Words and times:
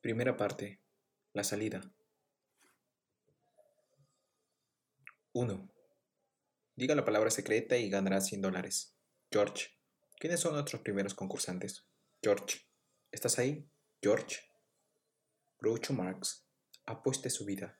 Primera 0.00 0.36
parte. 0.36 0.80
La 1.32 1.42
salida. 1.42 1.82
1. 5.32 5.68
Diga 6.76 6.94
la 6.94 7.04
palabra 7.04 7.30
secreta 7.30 7.76
y 7.76 7.90
ganará 7.90 8.20
100 8.20 8.42
dólares. 8.42 8.94
George. 9.32 9.70
¿Quiénes 10.20 10.38
son 10.38 10.52
nuestros 10.52 10.82
primeros 10.82 11.14
concursantes? 11.14 11.84
George. 12.22 12.60
¿Estás 13.10 13.40
ahí? 13.40 13.68
George. 14.00 14.36
Groucho 15.58 15.92
Marx. 15.94 16.46
Apueste 16.86 17.28
su 17.28 17.44
vida. 17.44 17.76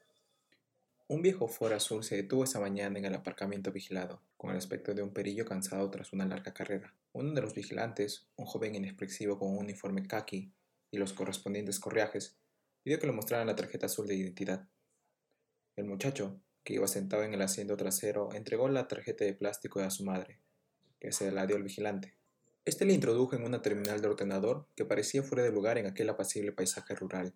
Un 1.07 1.21
viejo 1.21 1.47
Ford 1.47 1.71
azul 1.71 2.03
se 2.03 2.17
detuvo 2.17 2.43
esa 2.43 2.59
mañana 2.59 2.99
en 2.99 3.05
el 3.05 3.15
aparcamiento 3.15 3.71
vigilado, 3.71 4.21
con 4.35 4.51
el 4.51 4.57
aspecto 4.57 4.93
de 4.93 5.03
un 5.03 5.13
perillo 5.13 5.45
cansado 5.45 5.89
tras 5.89 6.11
una 6.11 6.25
larga 6.25 6.53
carrera. 6.53 6.93
Uno 7.13 7.31
de 7.31 7.41
los 7.41 7.53
vigilantes, 7.53 8.27
un 8.35 8.45
joven 8.45 8.75
inexpresivo 8.75 9.39
con 9.39 9.51
un 9.51 9.59
uniforme 9.59 10.05
khaki 10.05 10.53
y 10.91 10.97
los 10.97 11.13
correspondientes 11.13 11.79
correajes, 11.79 12.37
pidió 12.83 12.99
que 12.99 13.07
le 13.07 13.13
mostraran 13.13 13.47
la 13.47 13.55
tarjeta 13.55 13.85
azul 13.85 14.07
de 14.07 14.15
identidad. 14.15 14.67
El 15.75 15.85
muchacho, 15.85 16.41
que 16.63 16.73
iba 16.73 16.87
sentado 16.87 17.23
en 17.23 17.33
el 17.33 17.41
asiento 17.41 17.77
trasero, 17.77 18.29
entregó 18.33 18.69
la 18.69 18.87
tarjeta 18.87 19.25
de 19.25 19.33
plástico 19.33 19.79
a 19.79 19.89
su 19.89 20.03
madre, 20.03 20.41
que 20.99 21.11
se 21.11 21.31
la 21.31 21.45
dio 21.45 21.55
al 21.55 21.63
vigilante. 21.63 22.15
Este 22.65 22.85
le 22.85 22.93
introdujo 22.93 23.35
en 23.35 23.43
una 23.43 23.61
terminal 23.61 24.01
de 24.01 24.07
ordenador 24.07 24.67
que 24.75 24.85
parecía 24.85 25.23
fuera 25.23 25.43
de 25.43 25.51
lugar 25.51 25.77
en 25.77 25.87
aquel 25.87 26.09
apacible 26.09 26.51
paisaje 26.51 26.93
rural. 26.95 27.33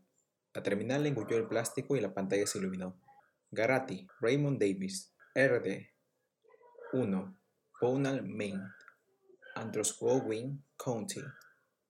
La 0.53 0.61
terminal 0.61 1.03
le 1.03 1.09
engulló 1.09 1.37
el 1.37 1.47
plástico 1.47 1.95
y 1.95 2.01
la 2.01 2.13
pantalla 2.13 2.45
se 2.45 2.59
iluminó. 2.59 2.99
Garati, 3.49 4.07
Raymond 4.19 4.59
Davis, 4.59 5.13
RD 5.33 5.87
1, 6.93 7.37
Pownal, 7.79 8.23
Maine, 8.23 8.63
Androscoggin 9.55 10.63
County, 10.77 11.21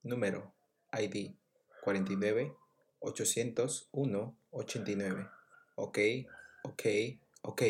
número 0.02 0.54
ID 0.92 1.34
49 1.84 2.56
801 3.00 4.36
89. 4.50 5.28
Ok, 5.74 5.98
ok, 6.62 6.82
ok. 7.42 7.62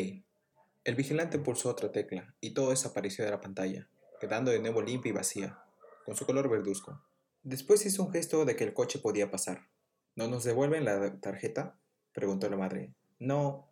El 0.84 0.94
vigilante 0.94 1.38
pulsó 1.38 1.70
otra 1.70 1.90
tecla 1.90 2.34
y 2.40 2.54
todo 2.54 2.70
desapareció 2.70 3.24
de 3.24 3.32
la 3.32 3.40
pantalla, 3.40 3.88
quedando 4.20 4.52
de 4.52 4.60
nuevo 4.60 4.82
limpia 4.82 5.10
y 5.10 5.12
vacía, 5.12 5.58
con 6.04 6.14
su 6.14 6.26
color 6.26 6.48
verduzco. 6.48 7.02
Después 7.42 7.84
hizo 7.86 8.04
un 8.04 8.12
gesto 8.12 8.44
de 8.44 8.54
que 8.54 8.64
el 8.64 8.72
coche 8.72 9.00
podía 9.00 9.30
pasar. 9.30 9.66
¿No 10.14 10.28
nos 10.28 10.44
devuelven 10.44 10.84
la 10.84 11.18
tarjeta? 11.20 11.76
preguntó 12.12 12.48
la 12.48 12.56
madre. 12.56 12.94
No, 13.18 13.68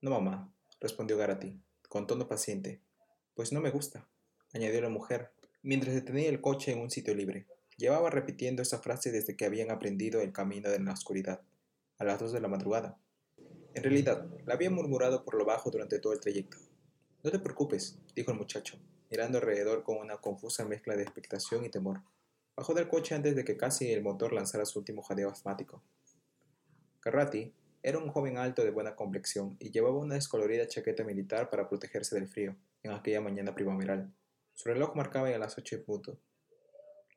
no, 0.00 0.10
mamá, 0.10 0.50
respondió 0.80 1.18
Garati, 1.18 1.60
con 1.90 2.06
tono 2.06 2.26
paciente. 2.26 2.80
Pues 3.34 3.52
no 3.52 3.60
me 3.60 3.70
gusta, 3.70 4.08
añadió 4.54 4.80
la 4.80 4.88
mujer, 4.88 5.32
mientras 5.62 5.94
detenía 5.94 6.30
el 6.30 6.40
coche 6.40 6.72
en 6.72 6.80
un 6.80 6.90
sitio 6.90 7.14
libre. 7.14 7.46
Llevaba 7.76 8.10
repitiendo 8.10 8.62
esa 8.62 8.78
frase 8.78 9.10
desde 9.10 9.36
que 9.36 9.44
habían 9.44 9.70
aprendido 9.70 10.20
el 10.20 10.32
camino 10.32 10.70
de 10.70 10.78
la 10.78 10.92
oscuridad, 10.92 11.42
a 11.98 12.04
las 12.04 12.20
dos 12.20 12.32
de 12.32 12.40
la 12.40 12.48
madrugada. 12.48 12.98
En 13.74 13.82
realidad, 13.82 14.28
la 14.46 14.54
había 14.54 14.70
murmurado 14.70 15.24
por 15.24 15.34
lo 15.34 15.44
bajo 15.44 15.70
durante 15.70 15.98
todo 15.98 16.12
el 16.12 16.20
trayecto. 16.20 16.58
No 17.24 17.30
te 17.30 17.38
preocupes, 17.38 17.98
dijo 18.14 18.30
el 18.30 18.38
muchacho, 18.38 18.78
mirando 19.10 19.38
alrededor 19.38 19.82
con 19.82 19.96
una 19.96 20.18
confusa 20.18 20.64
mezcla 20.64 20.94
de 20.94 21.02
expectación 21.02 21.64
y 21.64 21.70
temor. 21.70 22.02
Bajó 22.56 22.74
del 22.74 22.86
coche 22.86 23.14
antes 23.14 23.34
de 23.34 23.44
que 23.44 23.56
casi 23.56 23.90
el 23.90 24.02
motor 24.02 24.32
lanzara 24.32 24.64
su 24.64 24.78
último 24.78 25.02
jadeo 25.02 25.30
asmático. 25.30 25.82
Carrati 27.00 27.52
era 27.82 27.98
un 27.98 28.08
joven 28.08 28.38
alto 28.38 28.64
de 28.64 28.70
buena 28.70 28.94
complexión 28.94 29.56
y 29.58 29.70
llevaba 29.70 29.98
una 29.98 30.14
descolorida 30.14 30.68
chaqueta 30.68 31.02
militar 31.02 31.50
para 31.50 31.68
protegerse 31.68 32.14
del 32.14 32.28
frío 32.28 32.56
en 32.82 32.92
aquella 32.92 33.20
mañana 33.20 33.54
primaveral. 33.54 34.12
Su 34.54 34.68
reloj 34.68 34.94
marcaba 34.94 35.30
ya 35.30 35.38
las 35.38 35.58
ocho 35.58 35.74
y 35.74 35.80
punto. 35.80 36.18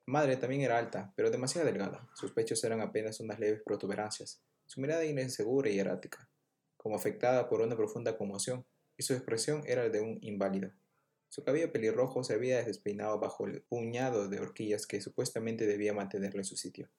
Madre 0.07 0.37
también 0.37 0.61
era 0.61 0.79
alta, 0.79 1.13
pero 1.15 1.29
demasiado 1.29 1.67
delgada. 1.67 2.09
Sus 2.15 2.31
pechos 2.31 2.63
eran 2.63 2.81
apenas 2.81 3.19
unas 3.19 3.39
leves 3.39 3.61
protuberancias. 3.61 4.41
Su 4.65 4.81
mirada 4.81 5.03
era 5.03 5.21
insegura 5.21 5.69
y 5.69 5.79
errática, 5.79 6.27
como 6.77 6.95
afectada 6.95 7.47
por 7.47 7.61
una 7.61 7.75
profunda 7.75 8.17
conmoción, 8.17 8.65
y 8.97 9.03
su 9.03 9.13
expresión 9.13 9.61
era 9.67 9.83
la 9.83 9.89
de 9.89 10.01
un 10.01 10.17
inválido. 10.21 10.71
Su 11.29 11.43
cabello 11.43 11.71
pelirrojo 11.71 12.23
se 12.23 12.33
había 12.33 12.63
despeinado 12.63 13.19
bajo 13.19 13.45
el 13.45 13.61
puñado 13.61 14.29
de 14.29 14.39
horquillas 14.39 14.87
que 14.87 15.01
supuestamente 15.01 15.67
debía 15.67 15.93
mantenerlo 15.93 16.39
en 16.39 16.45
su 16.45 16.55
sitio. 16.55 16.89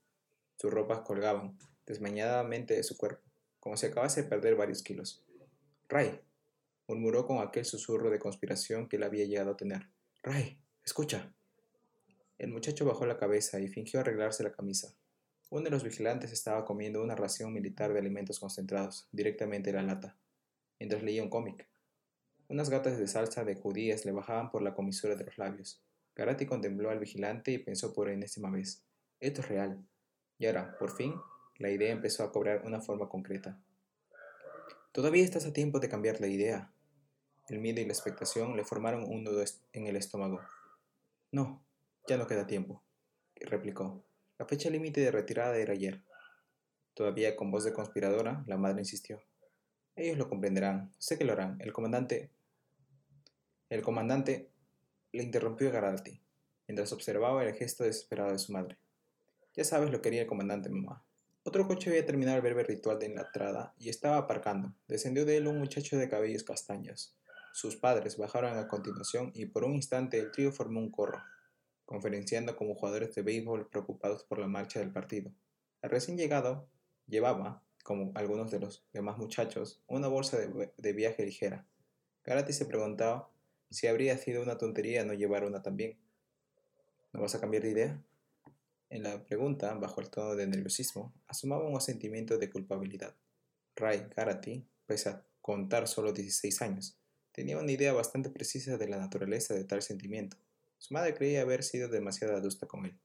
Sus 0.56 0.70
ropas 0.70 1.00
colgaban 1.00 1.58
desmañadamente 1.86 2.75
de 2.75 2.82
su 2.84 2.96
cuerpo 2.96 3.28
como 3.60 3.76
si 3.76 3.86
acabase 3.86 4.22
de 4.22 4.28
perder 4.28 4.56
varios 4.56 4.82
kilos. 4.82 5.25
Ray, 5.88 6.20
murmuró 6.86 7.26
con 7.26 7.38
aquel 7.38 7.64
susurro 7.64 8.10
de 8.10 8.19
conspiración 8.19 8.88
que 8.88 8.98
le 8.98 9.06
había 9.06 9.26
llegado 9.26 9.50
a 9.50 9.56
tener. 9.56 9.88
Ray, 10.22 10.58
escucha. 10.84 11.34
El 12.38 12.53
muchacho 12.53 12.84
bajó 12.84 13.04
la 13.04 13.19
cabeza 13.19 13.59
y 13.59 13.66
fingió 13.66 13.99
arreglarse 13.99 14.44
la 14.44 14.53
camisa. 14.53 14.94
Uno 15.50 15.65
de 15.65 15.71
los 15.71 15.82
vigilantes 15.82 16.31
estaba 16.31 16.65
comiendo 16.65 17.03
una 17.03 17.16
ración 17.16 17.53
militar 17.53 17.93
de 17.93 17.99
alimentos 17.99 18.38
concentrados, 18.38 19.09
directamente 19.10 19.72
de 19.72 19.76
la 19.78 19.82
lata, 19.82 20.16
mientras 20.78 21.03
leía 21.03 21.22
un 21.22 21.31
cómic. 21.31 21.69
Unas 22.49 22.71
gatas 22.71 22.97
de 22.97 23.09
salsa 23.09 23.44
de 23.44 23.56
judías 23.56 24.04
le 24.04 24.12
bajaban 24.12 24.50
por 24.50 24.62
la 24.62 24.75
comisura 24.75 25.16
de 25.16 25.25
los 25.25 25.37
labios. 25.37 25.82
Garati 26.15 26.47
contempló 26.47 26.91
al 26.91 27.00
vigilante 27.00 27.50
y 27.50 27.59
pensó 27.59 27.93
por 27.93 28.09
enésima 28.09 28.50
vez: 28.50 28.84
Esto 29.19 29.41
es 29.41 29.49
real. 29.49 29.84
Y 30.38 30.47
ahora, 30.47 30.76
por 30.78 30.94
fin, 30.94 31.15
la 31.56 31.70
idea 31.70 31.91
empezó 31.91 32.22
a 32.22 32.31
cobrar 32.31 32.65
una 32.65 32.81
forma 32.81 33.09
concreta. 33.09 33.60
Todavía 34.93 35.25
estás 35.25 35.44
a 35.44 35.53
tiempo 35.53 35.81
de 35.81 35.88
cambiar 35.88 36.20
la 36.20 36.28
idea. 36.28 36.72
El 37.49 37.59
miedo 37.59 37.81
y 37.81 37.84
la 37.84 37.93
expectación 37.93 38.56
le 38.56 38.65
formaron 38.65 39.05
un 39.05 39.25
nudo 39.25 39.43
en 39.72 39.87
el 39.87 39.97
estómago. 39.97 40.41
No, 41.32 41.65
ya 42.08 42.16
no 42.16 42.26
queda 42.26 42.46
tiempo, 42.46 42.82
replicó. 43.36 44.02
La 44.38 44.46
fecha 44.46 44.70
límite 44.70 45.02
de 45.02 45.10
retirada 45.10 45.56
era 45.58 45.74
ayer. 45.74 46.02
Todavía 46.94 47.36
con 47.36 47.50
voz 47.50 47.64
de 47.64 47.74
conspiradora, 47.74 48.42
la 48.46 48.56
madre 48.56 48.80
insistió. 48.80 49.20
Ellos 49.94 50.16
lo 50.16 50.28
comprenderán, 50.28 50.94
sé 50.98 51.19
que 51.19 51.24
lo 51.24 51.34
harán. 51.34 51.60
El 51.60 51.72
comandante... 51.72 52.30
El 53.69 53.82
comandante 53.82 54.50
le 55.12 55.22
interrumpió 55.22 55.70
Garati, 55.70 56.22
mientras 56.66 56.94
observaba 56.94 57.44
el 57.44 57.54
gesto 57.54 57.84
desesperado 57.84 58.32
de 58.32 58.38
su 58.38 58.52
madre. 58.52 58.78
Ya 59.54 59.64
sabes 59.64 59.90
lo 59.90 59.98
que 59.98 60.04
quería 60.04 60.22
el 60.22 60.26
comandante, 60.26 60.70
mamá. 60.70 61.04
Otro 61.42 61.66
coche 61.66 61.90
había 61.90 62.06
terminado 62.06 62.36
el 62.36 62.42
breve 62.42 62.62
ritual 62.62 62.98
de 62.98 63.10
la 63.10 63.22
entrada 63.22 63.75
y 63.76 63.90
estaba 63.90 64.16
aparcando. 64.16 64.72
Descendió 64.86 65.26
de 65.26 65.36
él 65.36 65.46
un 65.46 65.58
muchacho 65.58 65.98
de 65.98 66.08
cabellos 66.08 66.44
castaños. 66.44 67.19
Sus 67.52 67.76
padres 67.76 68.16
bajaron 68.16 68.56
a 68.56 68.69
continuación 68.69 69.30
y 69.34 69.46
por 69.46 69.64
un 69.64 69.75
instante 69.75 70.19
el 70.19 70.30
trío 70.30 70.52
formó 70.52 70.80
un 70.80 70.90
corro, 70.90 71.20
conferenciando 71.88 72.54
como 72.54 72.75
jugadores 72.75 73.15
de 73.15 73.22
béisbol 73.22 73.71
preocupados 73.71 74.22
por 74.22 74.38
la 74.38 74.47
marcha 74.47 74.78
del 74.78 74.93
partido. 74.93 75.32
El 75.81 75.88
recién 75.88 76.19
llegado 76.19 76.69
llevaba, 77.06 77.65
como 77.82 78.12
algunos 78.15 78.50
de 78.50 78.60
los 78.60 78.84
demás 78.93 79.16
muchachos, 79.16 79.82
una 79.87 80.06
bolsa 80.06 80.37
de, 80.37 80.93
viaje 80.93 81.25
ligera. 81.25 81.66
Garati 82.25 82.53
se 82.53 82.66
preguntaba 82.66 83.31
si 83.71 83.87
habría 83.87 84.19
sido 84.19 84.43
una 84.43 84.59
tontería 84.59 85.03
no 85.06 85.15
llevar 85.15 85.44
una 85.44 85.62
también. 85.62 85.99
¿No 87.15 87.22
vas 87.22 87.34
a 87.34 87.41
cambiar 87.41 87.62
de 87.62 87.71
idea? 87.71 88.03
En 88.91 89.05
la 89.05 89.25
pregunta, 89.25 89.72
bajo 89.72 90.03
el 90.03 90.10
tono 90.10 90.37
de 90.37 90.47
nerviosismo, 90.47 91.15
asomaba 91.26 91.66
un 91.66 91.81
sentimiento 91.81 92.37
de 92.37 92.50
culpabilidad. 92.50 93.16
Ray 93.76 94.09
Garati, 94.15 94.69
pese 94.84 95.09
a 95.09 95.26
contar 95.41 95.88
solo 95.88 96.12
16 96.12 96.60
años, 96.60 96.99
tenía 97.32 97.56
una 97.56 97.72
idea 97.72 97.94
bastante 97.94 98.28
precisa 98.28 98.76
de 98.76 98.88
la 98.88 98.99
naturaleza 98.99 99.55
de 99.55 99.65
tal 99.65 99.81
sentimiento. 99.81 100.37
Su 100.78 100.94
madre 100.94 101.14
creía 101.14 101.42
haber 101.42 101.62
sido 101.62 101.88
demasiado 101.88 102.36
adusta 102.36 102.66
con 102.66 102.86
él, 102.86 102.98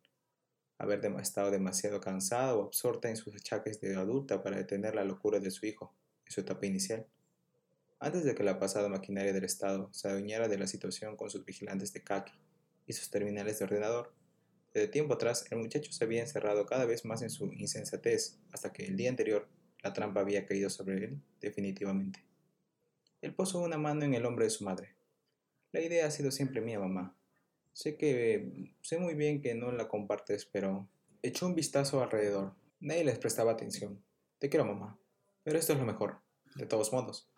haber 0.78 1.04
estado 1.20 1.52
demasiado 1.52 2.00
cansada 2.00 2.56
o 2.56 2.66
absorta 2.66 3.10
en 3.10 3.18
sus 3.18 3.36
achaques 3.36 3.82
de 3.82 3.96
adulta 3.96 4.44
para 4.44 4.58
detener 4.58 4.96
la 4.96 5.04
locura 5.04 5.40
de 5.40 5.52
su 5.52 5.66
hijo 5.66 5.96
en 6.26 6.32
su 6.32 6.42
etapa 6.42 6.66
inicial. 6.66 7.08
Antes 8.00 8.24
de 8.24 8.36
que 8.36 8.44
la 8.44 8.60
pasada 8.60 8.90
maquinaria 8.90 9.34
del 9.34 9.46
Estado 9.46 9.90
se 9.94 10.10
adueñara 10.10 10.48
de 10.48 10.58
la 10.58 10.68
situación 10.68 11.16
con 11.16 11.30
sus 11.30 11.46
vigilantes 11.46 11.94
de 11.94 12.04
kaki 12.04 12.34
y 12.86 12.94
sus 12.94 13.10
terminales 13.10 13.60
de 13.60 13.66
ordenador, 13.66 14.14
desde 14.74 14.88
tiempo 14.88 15.14
atrás, 15.14 15.46
el 15.52 15.60
muchacho 15.60 15.92
se 15.94 16.04
había 16.04 16.22
encerrado 16.22 16.66
cada 16.66 16.86
vez 16.86 17.06
más 17.06 17.22
en 17.22 17.30
su 17.30 17.46
insensatez, 17.54 18.40
hasta 18.52 18.74
que 18.74 18.86
el 18.86 18.98
día 18.98 19.10
anterior 19.10 19.48
la 19.84 19.94
trampa 19.94 20.22
había 20.22 20.46
caído 20.46 20.70
sobre 20.70 20.98
él 20.98 21.22
definitivamente. 21.40 22.26
Él 23.22 23.36
posó 23.36 23.60
una 23.60 23.78
mano 23.78 24.04
en 24.04 24.16
el 24.16 24.26
hombro 24.26 24.44
de 24.44 24.50
su 24.50 24.64
madre. 24.64 24.96
La 25.72 25.82
idea 25.82 26.08
ha 26.08 26.12
sido 26.12 26.32
siempre 26.32 26.60
mía, 26.60 26.80
mamá. 26.80 27.16
Sé 27.74 27.98
que 27.98 28.72
sé 28.82 28.98
muy 28.98 29.16
bien 29.16 29.42
que 29.42 29.56
no 29.56 29.72
la 29.72 29.88
compartes, 29.88 30.46
pero 30.46 30.88
echó 31.22 31.48
un 31.48 31.56
vistazo 31.56 32.02
alrededor. 32.02 32.54
Nadie 32.80 33.04
les 33.04 33.20
prestaba 33.20 33.52
atención. 33.52 34.04
Te 34.40 34.50
quiero, 34.50 34.66
mamá. 34.66 34.98
Pero 35.44 35.60
esto 35.60 35.74
es 35.74 35.80
lo 35.80 35.86
mejor, 35.86 36.22
de 36.56 36.66
todos 36.66 36.94
modos. 36.94 37.30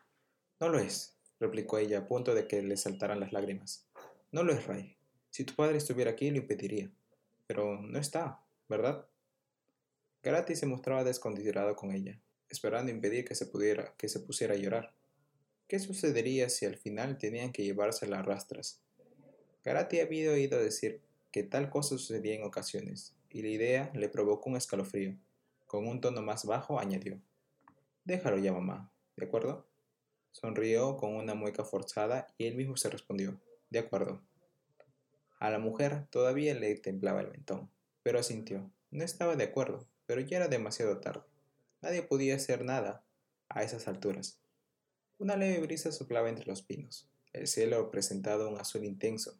No 0.59 0.69
lo 0.69 0.79
es, 0.79 1.17
replicó 1.39 1.77
ella 1.77 1.99
a 1.99 2.07
punto 2.07 2.35
de 2.35 2.47
que 2.47 2.61
le 2.61 2.77
saltaran 2.77 3.19
las 3.19 3.33
lágrimas. 3.33 3.87
No 4.31 4.43
lo 4.43 4.53
es, 4.53 4.67
Ray. 4.67 4.97
Si 5.29 5.43
tu 5.43 5.55
padre 5.55 5.77
estuviera 5.77 6.11
aquí, 6.11 6.29
lo 6.29 6.37
impediría 6.37 6.91
pero 7.47 7.81
no 7.81 7.99
está, 7.99 8.43
¿verdad? 8.67 9.07
Garati 10.23 10.55
se 10.55 10.65
mostraba 10.65 11.03
desconsiderado 11.03 11.75
con 11.75 11.91
ella, 11.91 12.19
esperando 12.49 12.91
impedir 12.91 13.25
que 13.25 13.35
se, 13.35 13.45
pudiera, 13.45 13.93
que 13.97 14.09
se 14.09 14.19
pusiera 14.19 14.55
a 14.55 14.57
llorar. 14.57 14.93
¿Qué 15.67 15.79
sucedería 15.79 16.49
si 16.49 16.65
al 16.65 16.77
final 16.77 17.17
tenían 17.17 17.51
que 17.51 17.63
llevársela 17.63 18.19
a 18.19 18.23
rastras? 18.23 18.81
Garati 19.65 19.99
había 19.99 20.31
oído 20.31 20.59
decir 20.59 21.01
que 21.31 21.41
tal 21.41 21.71
cosa 21.71 21.89
sucedía 21.97 22.35
en 22.35 22.43
ocasiones, 22.43 23.15
y 23.31 23.41
la 23.41 23.47
idea 23.47 23.91
le 23.95 24.09
provocó 24.09 24.51
un 24.51 24.57
escalofrío, 24.57 25.17
Con 25.65 25.87
un 25.87 25.99
tono 26.01 26.21
más 26.21 26.45
bajo 26.45 26.79
añadió, 26.79 27.19
Déjalo 28.03 28.37
ya, 28.37 28.53
mamá, 28.53 28.93
¿de 29.17 29.25
acuerdo? 29.25 29.65
Sonrió 30.31 30.97
con 30.97 31.15
una 31.15 31.33
mueca 31.33 31.65
forzada 31.65 32.27
y 32.37 32.45
él 32.45 32.55
mismo 32.55 32.77
se 32.77 32.91
respondió, 32.91 33.41
De 33.71 33.79
acuerdo. 33.79 34.21
A 35.39 35.49
la 35.49 35.57
mujer 35.57 36.05
todavía 36.11 36.53
le 36.53 36.75
temblaba 36.75 37.21
el 37.21 37.31
mentón, 37.31 37.71
pero 38.03 38.19
asintió. 38.19 38.69
No 38.91 39.03
estaba 39.03 39.35
de 39.35 39.45
acuerdo, 39.45 39.87
pero 40.05 40.21
ya 40.21 40.37
era 40.37 40.47
demasiado 40.47 40.99
tarde. 40.99 41.25
Nadie 41.81 42.03
podía 42.03 42.35
hacer 42.35 42.63
nada 42.63 43.03
a 43.49 43.63
esas 43.63 43.87
alturas. 43.87 44.39
Una 45.17 45.35
leve 45.35 45.59
brisa 45.65 45.91
soplaba 45.91 46.29
entre 46.29 46.45
los 46.45 46.61
pinos. 46.61 47.09
El 47.33 47.47
cielo 47.47 47.89
presentaba 47.89 48.47
un 48.47 48.59
azul 48.59 48.85
intenso. 48.85 49.39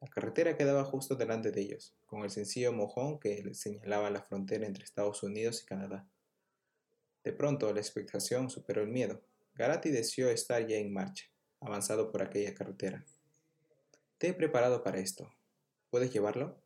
La 0.00 0.08
carretera 0.08 0.56
quedaba 0.56 0.84
justo 0.84 1.14
delante 1.14 1.50
de 1.50 1.60
ellos, 1.62 1.96
con 2.04 2.22
el 2.22 2.30
sencillo 2.30 2.72
mojón 2.72 3.18
que 3.18 3.54
señalaba 3.54 4.10
la 4.10 4.22
frontera 4.22 4.66
entre 4.66 4.84
Estados 4.84 5.22
Unidos 5.22 5.62
y 5.62 5.66
Canadá. 5.66 6.06
De 7.24 7.32
pronto 7.32 7.72
la 7.72 7.80
expectación 7.80 8.50
superó 8.50 8.82
el 8.82 8.88
miedo. 8.88 9.22
Garati 9.54 9.90
deseó 9.90 10.28
estar 10.28 10.66
ya 10.66 10.76
en 10.76 10.92
marcha, 10.92 11.24
avanzado 11.60 12.12
por 12.12 12.22
aquella 12.22 12.54
carretera. 12.54 13.04
Te 14.18 14.28
he 14.28 14.34
preparado 14.34 14.82
para 14.82 14.98
esto. 14.98 15.32
¿Puedes 15.90 16.12
llevarlo? 16.12 16.62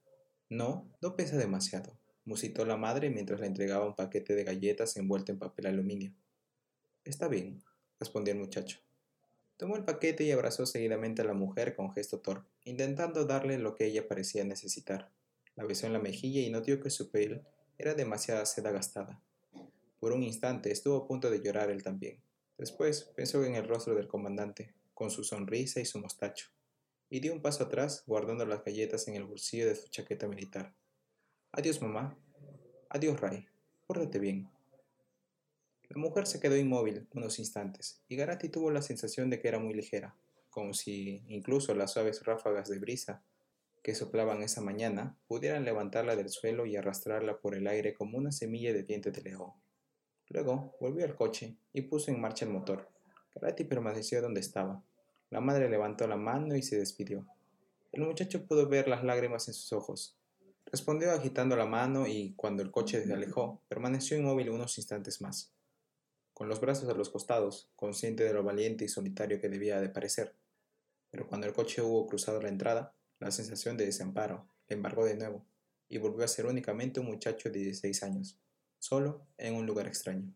No, 0.48 0.90
no 1.00 1.14
pesa 1.14 1.36
demasiado, 1.36 1.96
musitó 2.24 2.64
la 2.64 2.76
madre 2.76 3.10
mientras 3.10 3.40
le 3.40 3.46
entregaba 3.46 3.86
un 3.86 3.94
paquete 3.94 4.34
de 4.34 4.44
galletas 4.44 4.96
envuelto 4.96 5.30
en 5.30 5.38
papel 5.38 5.66
aluminio. 5.66 6.12
Está 7.04 7.28
bien, 7.28 7.62
respondió 8.00 8.34
el 8.34 8.40
muchacho. 8.40 8.80
Tomó 9.60 9.76
el 9.76 9.84
paquete 9.84 10.24
y 10.24 10.30
abrazó 10.30 10.64
seguidamente 10.64 11.20
a 11.20 11.26
la 11.26 11.34
mujer 11.34 11.76
con 11.76 11.92
gesto 11.92 12.20
torpe, 12.20 12.48
intentando 12.64 13.26
darle 13.26 13.58
lo 13.58 13.74
que 13.74 13.84
ella 13.84 14.08
parecía 14.08 14.42
necesitar. 14.42 15.10
La 15.54 15.66
besó 15.66 15.86
en 15.86 15.92
la 15.92 15.98
mejilla 15.98 16.40
y 16.40 16.48
notó 16.48 16.80
que 16.80 16.88
su 16.88 17.10
piel 17.10 17.42
era 17.76 17.92
demasiada 17.92 18.46
seda 18.46 18.70
gastada. 18.70 19.20
Por 19.98 20.12
un 20.12 20.22
instante 20.22 20.72
estuvo 20.72 20.96
a 20.96 21.06
punto 21.06 21.30
de 21.30 21.42
llorar 21.42 21.70
él 21.70 21.82
también. 21.82 22.22
Después 22.56 23.12
pensó 23.14 23.44
en 23.44 23.54
el 23.54 23.68
rostro 23.68 23.94
del 23.94 24.08
comandante, 24.08 24.72
con 24.94 25.10
su 25.10 25.24
sonrisa 25.24 25.78
y 25.78 25.84
su 25.84 25.98
mostacho, 25.98 26.48
y 27.10 27.20
dio 27.20 27.34
un 27.34 27.42
paso 27.42 27.64
atrás, 27.64 28.02
guardando 28.06 28.46
las 28.46 28.64
galletas 28.64 29.08
en 29.08 29.16
el 29.16 29.24
bolsillo 29.24 29.66
de 29.66 29.74
su 29.74 29.90
chaqueta 29.90 30.26
militar. 30.26 30.74
Adiós, 31.52 31.82
mamá. 31.82 32.16
Adiós, 32.88 33.20
Ray. 33.20 33.46
Pórtate 33.86 34.20
bien. 34.20 34.48
La 35.90 36.00
mujer 36.00 36.28
se 36.28 36.38
quedó 36.38 36.56
inmóvil 36.56 37.08
unos 37.14 37.40
instantes, 37.40 38.00
y 38.06 38.14
Garati 38.14 38.48
tuvo 38.48 38.70
la 38.70 38.80
sensación 38.80 39.28
de 39.28 39.40
que 39.40 39.48
era 39.48 39.58
muy 39.58 39.74
ligera, 39.74 40.14
como 40.48 40.72
si 40.72 41.24
incluso 41.26 41.74
las 41.74 41.94
suaves 41.94 42.24
ráfagas 42.24 42.68
de 42.68 42.78
brisa 42.78 43.24
que 43.82 43.96
soplaban 43.96 44.40
esa 44.42 44.60
mañana 44.60 45.16
pudieran 45.26 45.64
levantarla 45.64 46.14
del 46.14 46.28
suelo 46.28 46.64
y 46.64 46.76
arrastrarla 46.76 47.38
por 47.38 47.56
el 47.56 47.66
aire 47.66 47.92
como 47.92 48.18
una 48.18 48.30
semilla 48.30 48.72
de 48.72 48.84
diente 48.84 49.10
de 49.10 49.20
león. 49.20 49.50
Luego 50.28 50.76
volvió 50.80 51.04
al 51.04 51.16
coche 51.16 51.56
y 51.72 51.82
puso 51.82 52.12
en 52.12 52.20
marcha 52.20 52.44
el 52.44 52.52
motor. 52.52 52.88
Garati 53.34 53.64
permaneció 53.64 54.22
donde 54.22 54.38
estaba. 54.38 54.84
La 55.30 55.40
madre 55.40 55.68
levantó 55.68 56.06
la 56.06 56.16
mano 56.16 56.54
y 56.54 56.62
se 56.62 56.78
despidió. 56.78 57.26
El 57.90 58.02
muchacho 58.02 58.46
pudo 58.46 58.68
ver 58.68 58.86
las 58.86 59.02
lágrimas 59.02 59.48
en 59.48 59.54
sus 59.54 59.72
ojos. 59.72 60.16
Respondió 60.66 61.10
agitando 61.10 61.56
la 61.56 61.66
mano 61.66 62.06
y, 62.06 62.34
cuando 62.36 62.62
el 62.62 62.70
coche 62.70 63.04
se 63.04 63.12
alejó, 63.12 63.60
permaneció 63.68 64.16
inmóvil 64.16 64.50
unos 64.50 64.78
instantes 64.78 65.20
más 65.20 65.52
con 66.40 66.48
los 66.48 66.58
brazos 66.58 66.88
a 66.88 66.94
los 66.94 67.10
costados, 67.10 67.70
consciente 67.76 68.24
de 68.24 68.32
lo 68.32 68.42
valiente 68.42 68.86
y 68.86 68.88
solitario 68.88 69.38
que 69.42 69.50
debía 69.50 69.78
de 69.78 69.90
parecer. 69.90 70.34
Pero 71.10 71.26
cuando 71.26 71.46
el 71.46 71.52
coche 71.52 71.82
hubo 71.82 72.06
cruzado 72.06 72.40
la 72.40 72.48
entrada, 72.48 72.94
la 73.18 73.30
sensación 73.30 73.76
de 73.76 73.84
desamparo 73.84 74.48
le 74.66 74.76
embargó 74.76 75.04
de 75.04 75.16
nuevo, 75.16 75.44
y 75.86 75.98
volvió 75.98 76.24
a 76.24 76.28
ser 76.28 76.46
únicamente 76.46 76.98
un 76.98 77.08
muchacho 77.08 77.50
de 77.50 77.58
16 77.58 78.02
años, 78.04 78.40
solo 78.78 79.26
en 79.36 79.54
un 79.54 79.66
lugar 79.66 79.86
extraño. 79.86 80.34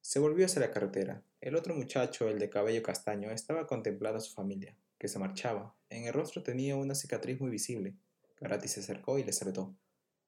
Se 0.00 0.18
volvió 0.18 0.46
hacia 0.46 0.62
la 0.62 0.72
carretera. 0.72 1.22
El 1.40 1.54
otro 1.54 1.72
muchacho, 1.72 2.28
el 2.28 2.40
de 2.40 2.50
cabello 2.50 2.82
castaño, 2.82 3.30
estaba 3.30 3.68
contemplando 3.68 4.18
a 4.18 4.20
su 4.20 4.34
familia, 4.34 4.76
que 4.98 5.06
se 5.06 5.20
marchaba. 5.20 5.76
En 5.90 6.08
el 6.08 6.12
rostro 6.12 6.42
tenía 6.42 6.74
una 6.74 6.96
cicatriz 6.96 7.40
muy 7.40 7.50
visible. 7.50 7.94
Karati 8.34 8.66
se 8.66 8.80
acercó 8.80 9.16
y 9.20 9.22
le 9.22 9.32
saludó. 9.32 9.76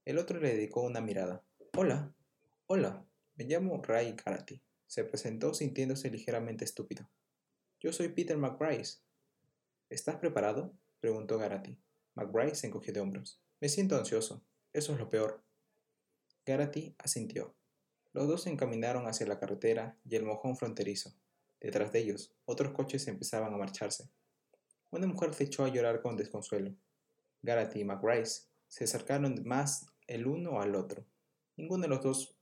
El 0.04 0.16
otro 0.16 0.38
le 0.38 0.54
dedicó 0.54 0.82
una 0.82 1.00
mirada. 1.00 1.42
Hola. 1.76 2.14
Hola, 2.68 3.07
me 3.38 3.44
llamo 3.44 3.80
Ray 3.80 4.16
Karate. 4.16 4.60
Se 4.88 5.04
presentó 5.04 5.54
sintiéndose 5.54 6.10
ligeramente 6.10 6.64
estúpido. 6.64 7.08
Yo 7.78 7.92
soy 7.92 8.08
Peter 8.08 8.36
McBride. 8.36 8.88
¿Estás 9.90 10.16
preparado? 10.16 10.74
preguntó 10.98 11.38
Garati. 11.38 11.78
McBride 12.16 12.56
se 12.56 12.66
encogió 12.66 12.92
de 12.92 12.98
hombros. 12.98 13.40
Me 13.60 13.68
siento 13.68 13.96
ansioso. 13.96 14.42
Eso 14.72 14.92
es 14.92 14.98
lo 14.98 15.08
peor. 15.08 15.40
Garati 16.44 16.96
asintió. 16.98 17.54
Los 18.12 18.26
dos 18.26 18.42
se 18.42 18.50
encaminaron 18.50 19.06
hacia 19.06 19.28
la 19.28 19.38
carretera 19.38 19.96
y 20.04 20.16
el 20.16 20.24
mojón 20.24 20.56
fronterizo. 20.56 21.14
Detrás 21.60 21.92
de 21.92 22.00
ellos, 22.00 22.34
otros 22.44 22.72
coches 22.72 23.06
empezaban 23.06 23.54
a 23.54 23.56
marcharse. 23.56 24.10
Una 24.90 25.06
mujer 25.06 25.32
se 25.34 25.44
echó 25.44 25.64
a 25.64 25.68
llorar 25.68 26.02
con 26.02 26.16
desconsuelo. 26.16 26.74
Garati 27.42 27.80
y 27.80 27.84
McBride 27.84 28.30
se 28.66 28.84
acercaron 28.84 29.42
más 29.44 29.86
el 30.08 30.26
uno 30.26 30.60
al 30.60 30.74
otro. 30.74 31.04
Ninguno 31.56 31.82
de 31.82 31.88
los 31.88 32.02
dos 32.02 32.37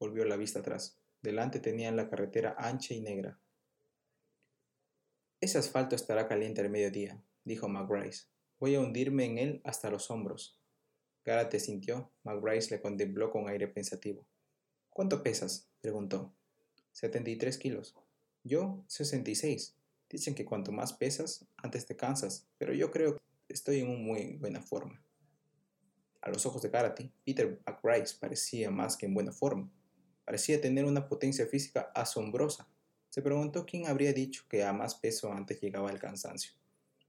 volvió 0.00 0.24
la 0.24 0.36
vista 0.36 0.58
atrás. 0.58 0.98
Delante 1.22 1.60
tenían 1.60 1.94
la 1.94 2.08
carretera 2.08 2.56
ancha 2.58 2.94
y 2.94 3.00
negra. 3.00 3.38
Ese 5.40 5.58
asfalto 5.58 5.94
estará 5.94 6.26
caliente 6.26 6.62
al 6.62 6.70
mediodía, 6.70 7.22
dijo 7.44 7.68
McBride. 7.68 8.16
Voy 8.58 8.74
a 8.74 8.80
hundirme 8.80 9.26
en 9.26 9.38
él 9.38 9.60
hasta 9.62 9.90
los 9.90 10.10
hombros. 10.10 10.58
Garate 11.24 11.60
sintió. 11.60 12.10
McBride 12.24 12.66
le 12.70 12.80
contempló 12.80 13.30
con 13.30 13.48
aire 13.48 13.68
pensativo. 13.68 14.26
¿Cuánto 14.88 15.22
pesas? 15.22 15.68
preguntó. 15.80 16.32
Setenta 16.92 17.30
y 17.30 17.36
tres 17.36 17.58
kilos. 17.58 17.94
Yo, 18.42 18.82
sesenta 18.86 19.30
y 19.30 19.34
seis. 19.34 19.76
Dicen 20.08 20.34
que 20.34 20.44
cuanto 20.44 20.72
más 20.72 20.92
pesas, 20.92 21.46
antes 21.58 21.86
te 21.86 21.96
cansas, 21.96 22.46
pero 22.58 22.74
yo 22.74 22.90
creo 22.90 23.16
que 23.16 23.52
estoy 23.52 23.80
en 23.80 24.02
muy 24.02 24.38
buena 24.38 24.60
forma. 24.60 25.02
A 26.22 26.30
los 26.30 26.44
ojos 26.46 26.62
de 26.62 26.70
Garate, 26.70 27.12
Peter 27.24 27.60
McBride 27.66 28.10
parecía 28.18 28.70
más 28.70 28.96
que 28.96 29.06
en 29.06 29.14
buena 29.14 29.32
forma. 29.32 29.70
Parecía 30.30 30.60
tener 30.60 30.84
una 30.84 31.08
potencia 31.08 31.44
física 31.44 31.90
asombrosa. 31.92 32.68
Se 33.08 33.20
preguntó 33.20 33.66
quién 33.66 33.88
habría 33.88 34.12
dicho 34.12 34.44
que 34.48 34.62
a 34.62 34.72
más 34.72 34.94
peso 34.94 35.32
antes 35.32 35.60
llegaba 35.60 35.90
el 35.90 35.98
cansancio. 35.98 36.52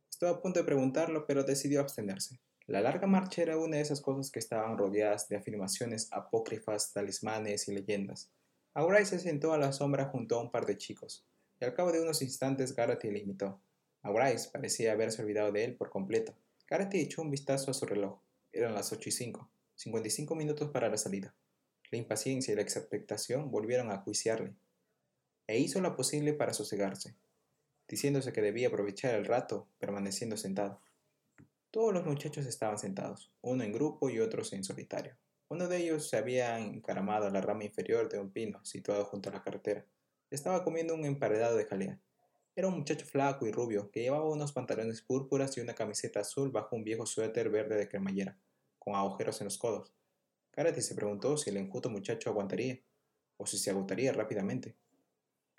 Estuvo 0.10 0.32
a 0.32 0.42
punto 0.42 0.60
de 0.60 0.66
preguntarlo, 0.66 1.28
pero 1.28 1.44
decidió 1.44 1.82
abstenerse. 1.82 2.40
La 2.66 2.82
larga 2.82 3.06
marcha 3.06 3.44
era 3.44 3.60
una 3.60 3.76
de 3.76 3.84
esas 3.84 4.02
cosas 4.02 4.32
que 4.32 4.40
estaban 4.40 4.76
rodeadas 4.76 5.30
de 5.30 5.36
afirmaciones 5.36 6.12
apócrifas, 6.12 6.94
talismanes 6.94 7.68
y 7.68 7.76
leyendas. 7.76 8.32
Auray 8.74 9.06
se 9.06 9.20
sentó 9.20 9.54
a 9.54 9.60
la 9.60 9.72
sombra 9.72 10.06
junto 10.06 10.40
a 10.40 10.42
un 10.42 10.50
par 10.50 10.66
de 10.66 10.78
chicos, 10.78 11.24
y 11.60 11.66
al 11.66 11.76
cabo 11.76 11.92
de 11.92 12.02
unos 12.02 12.24
instantes 12.24 12.76
Garrett 12.76 13.04
le 13.04 13.20
imitó. 13.20 13.62
Aurais 14.02 14.48
parecía 14.48 14.94
haberse 14.94 15.22
olvidado 15.22 15.52
de 15.52 15.64
él 15.64 15.76
por 15.76 15.92
completo. 15.92 16.34
Garrett 16.68 16.96
echó 16.96 17.22
un 17.22 17.30
vistazo 17.30 17.70
a 17.70 17.76
su 17.76 17.86
reloj. 17.86 18.20
Eran 18.52 18.74
las 18.74 18.92
ocho 18.92 19.10
y 19.10 19.12
cinco. 19.12 19.48
55 19.76 20.34
minutos 20.34 20.72
para 20.72 20.90
la 20.90 20.98
salida. 20.98 21.36
La 21.92 21.98
impaciencia 21.98 22.54
y 22.54 22.56
la 22.56 22.62
expectación 22.62 23.52
volvieron 23.52 23.92
a 23.92 23.98
juiciarle, 23.98 24.56
e 25.48 25.60
hizo 25.60 25.82
lo 25.82 25.96
posible 25.96 26.34
para 26.34 26.54
sosegarse, 26.54 27.16
diciéndose 27.88 28.32
que 28.32 28.42
debía 28.42 28.70
aprovechar 28.70 29.14
el 29.16 29.26
rato 29.26 29.68
permaneciendo 29.78 30.38
sentado. 30.38 30.80
Todos 31.70 31.94
los 31.94 32.06
muchachos 32.06 32.46
estaban 32.46 32.78
sentados, 32.78 33.32
uno 33.42 33.64
en 33.64 33.74
grupo 33.74 34.10
y 34.10 34.20
otros 34.20 34.54
en 34.54 34.64
solitario. 34.64 35.18
Uno 35.50 35.68
de 35.68 35.78
ellos 35.78 36.08
se 36.08 36.16
había 36.16 36.58
encaramado 36.58 37.28
a 37.28 37.30
la 37.30 37.42
rama 37.42 37.66
inferior 37.66 38.08
de 38.08 38.20
un 38.20 38.32
pino 38.32 38.64
situado 38.64 39.04
junto 39.04 39.30
a 39.30 39.34
la 39.34 39.44
carretera. 39.44 39.86
Estaba 40.30 40.64
comiendo 40.64 40.96
un 40.96 41.04
emparedado 41.04 41.58
de 41.58 41.66
jalea. 41.66 42.00
Era 42.56 42.70
un 42.70 42.78
muchacho 42.78 43.06
flaco 43.06 43.46
y 43.46 43.52
rubio 43.52 43.92
que 43.92 44.02
llevaba 44.02 44.30
unos 44.30 44.54
pantalones 44.54 45.02
púrpuras 45.02 45.58
y 45.58 45.60
una 45.60 45.76
camiseta 45.76 46.22
azul 46.22 46.52
bajo 46.52 46.78
un 46.78 46.86
viejo 46.86 47.06
suéter 47.06 47.50
verde 47.50 47.76
de 47.76 47.90
cremallera, 47.90 48.38
con 48.80 48.96
agujeros 48.96 49.42
en 49.42 49.46
los 49.46 49.58
codos. 49.58 49.94
Karate 50.52 50.82
se 50.82 50.96
preguntó 50.96 51.38
si 51.38 51.50
el 51.50 51.58
enjuto 51.58 51.90
muchacho 51.90 52.30
aguantaría, 52.30 52.82
o 53.38 53.46
si 53.46 53.58
se 53.58 53.72
agotaría 53.72 54.12
rápidamente. 54.14 54.76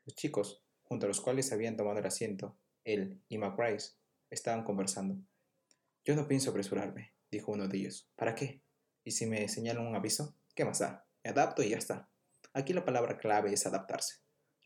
Los 0.04 0.14
chicos, 0.14 0.62
junto 0.82 1.06
a 1.06 1.08
los 1.08 1.20
cuales 1.20 1.50
habían 1.52 1.76
tomado 1.76 1.98
el 1.98 2.06
asiento, 2.06 2.56
él 2.84 3.22
y 3.28 3.38
McBride, 3.38 3.82
estaban 4.30 4.64
conversando. 4.64 5.16
Yo 6.04 6.14
no 6.14 6.28
pienso 6.28 6.50
apresurarme, 6.50 7.14
dijo 7.30 7.52
uno 7.52 7.68
de 7.68 7.78
ellos. 7.78 8.10
¿Para 8.16 8.34
qué? 8.34 8.62
¿Y 9.04 9.12
si 9.12 9.26
me 9.26 9.48
señalan 9.48 9.86
un 9.86 9.96
aviso? 9.96 10.36
¿Qué 10.54 10.64
más 10.64 10.80
da? 10.80 11.06
Me 11.24 11.30
adapto 11.30 11.62
y 11.62 11.70
ya 11.70 11.78
está. 11.78 12.10
Aquí 12.52 12.72
la 12.72 12.84
palabra 12.84 13.18
clave 13.18 13.52
es 13.52 13.66
adaptarse. 13.66 14.16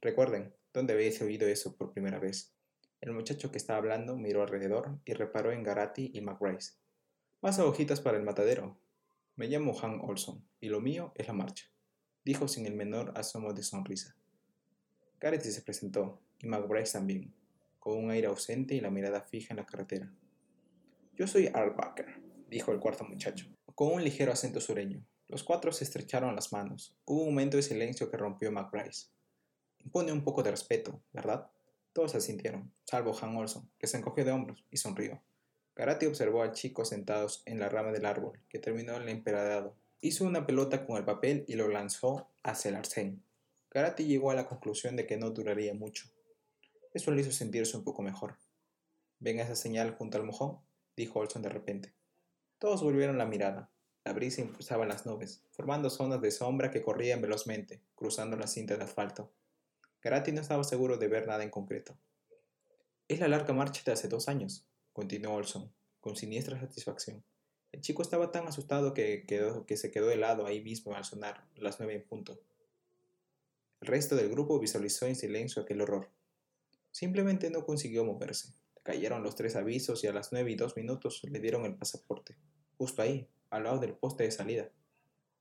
Recuerden, 0.01 0.55
¿dónde 0.73 0.95
habéis 0.95 1.21
oído 1.23 1.47
eso 1.47 1.77
por 1.77 1.93
primera 1.93 2.19
vez? 2.19 2.55
El 3.01 3.13
muchacho 3.13 3.53
que 3.53 3.59
estaba 3.59 3.79
hablando 3.79 4.17
miró 4.17 4.43
alrededor 4.43 4.99
y 5.05 5.13
reparó 5.13 5.53
en 5.53 5.63
Garati 5.63 6.11
y 6.13 6.21
McBride. 6.21 6.65
Más 7.43 7.59
hojitas 7.59 8.01
para 8.01 8.17
el 8.17 8.25
matadero, 8.25 8.79
me 9.37 9.49
llamo 9.49 9.79
Han 9.83 10.01
Olson 10.01 10.43
y 10.61 10.69
lo 10.69 10.81
mío 10.81 11.13
es 11.15 11.27
la 11.27 11.35
marcha, 11.35 11.67
dijo 12.25 12.49
sin 12.49 12.65
el 12.65 12.75
menor 12.75 13.13
asomo 13.17 13.53
de 13.53 13.63
sonrisa. 13.63 14.17
Gareth 15.21 15.43
se 15.43 15.61
presentó 15.61 16.21
y 16.41 16.47
McBride 16.47 16.91
también, 16.91 17.35
con 17.79 17.99
un 17.99 18.11
aire 18.11 18.29
ausente 18.29 18.75
y 18.75 18.81
la 18.81 18.91
mirada 18.91 19.21
fija 19.21 19.53
en 19.53 19.59
la 19.59 19.67
carretera. 19.67 20.11
Yo 21.15 21.27
soy 21.27 21.49
Art 21.53 21.77
Baker, 21.77 22.21
dijo 22.49 22.73
el 22.73 22.81
cuarto 22.81 23.05
muchacho, 23.05 23.47
con 23.75 23.93
un 23.93 24.03
ligero 24.03 24.33
acento 24.33 24.61
sureño. 24.61 25.05
Los 25.29 25.45
cuatro 25.45 25.71
se 25.71 25.85
estrecharon 25.85 26.35
las 26.35 26.53
manos. 26.53 26.97
Hubo 27.05 27.23
un 27.23 27.29
momento 27.29 27.59
de 27.59 27.63
silencio 27.63 28.11
que 28.11 28.17
rompió 28.17 28.51
McBryce. 28.51 29.09
Impone 29.85 30.13
un 30.13 30.25
poco 30.25 30.43
de 30.43 30.51
respeto, 30.51 31.03
¿verdad? 31.13 31.51
Todos 31.93 32.15
asintieron, 32.15 32.73
salvo 32.85 33.15
Han 33.21 33.37
Olson, 33.37 33.71
que 33.79 33.87
se 33.87 33.99
encogió 33.99 34.25
de 34.25 34.33
hombros 34.33 34.65
y 34.71 34.79
sonrió. 34.79 35.21
Garati 35.77 36.07
observó 36.07 36.43
al 36.43 36.53
chico 36.53 36.87
sentados 36.87 37.43
en 37.45 37.61
la 37.61 37.69
rama 37.69 37.93
del 37.93 38.07
árbol, 38.07 38.41
que 38.49 38.59
terminó 38.59 38.97
el 38.97 39.09
emperadado. 39.11 39.77
Hizo 40.01 40.25
una 40.25 40.47
pelota 40.47 40.87
con 40.87 40.97
el 40.97 41.05
papel 41.05 41.45
y 41.47 41.55
lo 41.55 41.69
lanzó 41.69 42.31
hacia 42.43 42.71
el 42.71 42.77
arcén. 42.77 43.23
Garati 43.71 44.07
llegó 44.07 44.31
a 44.31 44.35
la 44.35 44.49
conclusión 44.49 44.97
de 44.97 45.07
que 45.07 45.19
no 45.19 45.31
duraría 45.31 45.75
mucho. 45.75 46.09
Eso 46.95 47.11
le 47.11 47.21
hizo 47.21 47.31
sentirse 47.31 47.77
un 47.77 47.85
poco 47.85 48.01
mejor. 48.01 48.37
¿Ven 49.19 49.39
esa 49.39 49.55
señal 49.55 49.95
junto 49.95 50.17
al 50.17 50.25
mojón? 50.25 50.59
dijo 50.97 51.19
Olson 51.19 51.43
de 51.43 51.51
repente. 51.51 51.93
Todos 52.59 52.83
volvieron 52.83 53.19
la 53.19 53.27
mirada. 53.27 53.71
La 54.03 54.15
brisa 54.15 54.41
impulsaba 54.41 54.87
las 54.87 55.05
nubes, 55.05 55.43
formando 55.51 55.91
zonas 55.91 56.23
de 56.23 56.31
sombra 56.31 56.71
que 56.71 56.81
corrían 56.81 57.21
velozmente, 57.21 57.83
cruzando 57.95 58.39
la 58.39 58.47
cinta 58.47 58.79
de 58.79 58.85
asfalto. 58.85 59.31
Garati 60.01 60.33
no 60.33 60.41
estaba 60.41 60.65
seguro 60.65 60.97
de 60.97 61.09
ver 61.09 61.27
nada 61.27 61.43
en 61.43 61.51
concreto. 61.51 61.99
Es 63.09 63.21
la 63.21 63.29
larga 63.29 63.53
marcha 63.53 63.83
de 63.85 63.93
hace 63.93 64.09
dos 64.09 64.29
años, 64.29 64.67
continuó 64.97 65.35
Olson, 65.35 65.71
con 66.01 66.17
siniestra 66.17 66.59
satisfacción. 66.59 67.23
El 67.71 67.83
chico 67.83 68.01
estaba 68.01 68.33
tan 68.33 68.49
asustado 68.49 68.95
que, 68.95 69.27
quedó, 69.27 69.67
que 69.67 69.77
se 69.77 69.91
quedó 69.91 70.11
helado 70.11 70.47
ahí 70.47 70.63
mismo 70.63 70.95
al 70.95 71.05
sonar 71.05 71.45
las 71.55 71.79
nueve 71.79 71.97
en 71.97 72.03
punto. 72.03 72.41
El 73.83 73.89
resto 73.89 74.17
del 74.17 74.31
grupo 74.31 74.59
visualizó 74.59 75.05
en 75.05 75.15
silencio 75.15 75.61
aquel 75.61 75.83
horror. 75.83 76.09
Simplemente 76.93 77.51
no 77.51 77.67
consiguió 77.67 78.07
moverse. 78.07 78.55
Cayeron 78.85 79.23
los 79.23 79.35
tres 79.35 79.55
avisos 79.55 80.03
y 80.03 80.07
a 80.07 80.15
las 80.15 80.33
nueve 80.33 80.51
y 80.53 80.55
dos 80.55 80.77
minutos 80.77 81.21
le 81.25 81.41
dieron 81.41 81.67
el 81.67 81.75
pasaporte, 81.75 82.35
justo 82.79 83.03
ahí, 83.03 83.29
al 83.51 83.65
lado 83.65 83.79
del 83.79 83.93
poste 83.93 84.25
de 84.25 84.31
salida. 84.31 84.71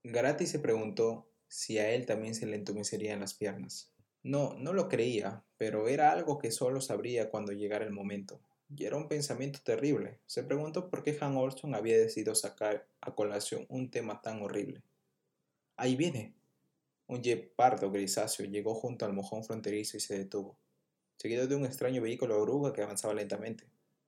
Garati 0.03 0.47
se 0.47 0.59
preguntó 0.59 1.29
si 1.47 1.77
a 1.77 1.91
él 1.91 2.05
también 2.05 2.35
se 2.35 2.45
le 2.45 2.57
entumecerían 2.57 3.21
las 3.21 3.35
piernas. 3.35 3.89
No, 4.21 4.55
no 4.55 4.73
lo 4.73 4.89
creía, 4.89 5.45
pero 5.55 5.87
era 5.87 6.11
algo 6.11 6.39
que 6.39 6.51
solo 6.51 6.81
sabría 6.81 7.29
cuando 7.29 7.53
llegara 7.53 7.85
el 7.85 7.93
momento. 7.93 8.41
Y 8.69 8.85
era 8.85 8.97
un 8.97 9.07
pensamiento 9.07 9.59
terrible. 9.63 10.19
Se 10.25 10.43
preguntó 10.43 10.89
por 10.89 11.03
qué 11.03 11.17
Han 11.21 11.37
Olson 11.37 11.75
había 11.75 11.97
decidido 11.97 12.35
sacar 12.35 12.87
a 13.01 13.13
colación 13.13 13.65
un 13.69 13.91
tema 13.91 14.21
tan 14.21 14.41
horrible. 14.41 14.81
Ahí 15.75 15.95
viene. 15.95 16.33
Un 17.07 17.21
jeep 17.21 17.53
pardo 17.55 17.91
grisáceo 17.91 18.45
llegó 18.45 18.73
junto 18.73 19.05
al 19.05 19.13
mojón 19.13 19.43
fronterizo 19.43 19.97
y 19.97 19.99
se 19.99 20.17
detuvo 20.17 20.57
seguido 21.17 21.47
de 21.47 21.55
un 21.55 21.65
extraño 21.65 22.01
vehículo 22.01 22.39
oruga 22.39 22.73
que 22.73 22.81
avanzaba 22.81 23.13
lentamente. 23.13 23.65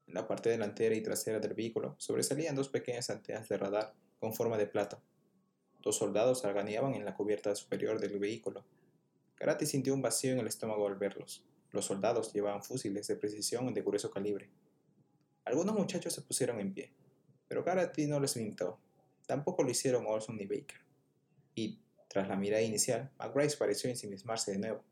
En 0.08 0.14
la 0.14 0.28
parte 0.28 0.50
delantera 0.50 0.96
y 0.96 1.02
trasera 1.02 1.40
del 1.40 1.54
vehículo 1.54 1.96
sobresalían 1.98 2.56
dos 2.56 2.70
pequeñas 2.70 3.10
antenas 3.10 3.48
de 3.50 3.58
radar 3.58 3.94
con 4.20 4.34
forma 4.34 4.58
de 4.58 4.68
plata. 4.68 5.02
Dos 5.82 5.98
soldados 5.98 6.46
arganeaban 6.46 6.96
en 6.96 7.06
la 7.06 7.16
cubierta 7.16 7.54
superior 7.56 8.00
del 8.00 8.20
vehículo. 8.20 8.66
Karate 9.36 9.66
sintió 9.66 9.94
un 9.94 10.02
vacío 10.02 10.32
en 10.32 10.40
el 10.40 10.48
estómago 10.48 10.88
al 10.88 10.96
verlos. 10.96 11.44
Los 11.72 11.86
soldados 11.86 12.34
llevaban 12.34 12.64
fusiles 12.64 13.08
de 13.08 13.16
precisión 13.16 13.74
de 13.74 13.82
grueso 13.82 14.12
calibre. 14.12 14.50
Algunos 15.46 15.76
muchachos 15.76 16.14
se 16.14 16.22
pusieron 16.22 16.60
en 16.60 16.74
pie, 16.74 16.92
pero 17.48 17.64
Karate 17.64 18.08
no 18.08 18.20
les 18.20 18.36
limitó. 18.36 18.80
Tampoco 19.26 19.64
lo 19.64 19.70
hicieron 19.70 20.06
Olson 20.08 20.38
ni 20.38 20.46
Baker. 20.46 20.80
Y, 21.56 21.80
tras 22.08 22.28
la 22.28 22.36
mirada 22.36 22.62
inicial, 22.62 23.12
McBrice 23.20 23.58
pareció 23.58 23.90
ensimismarse 23.90 24.52
de 24.52 24.60
nuevo. 24.60 24.84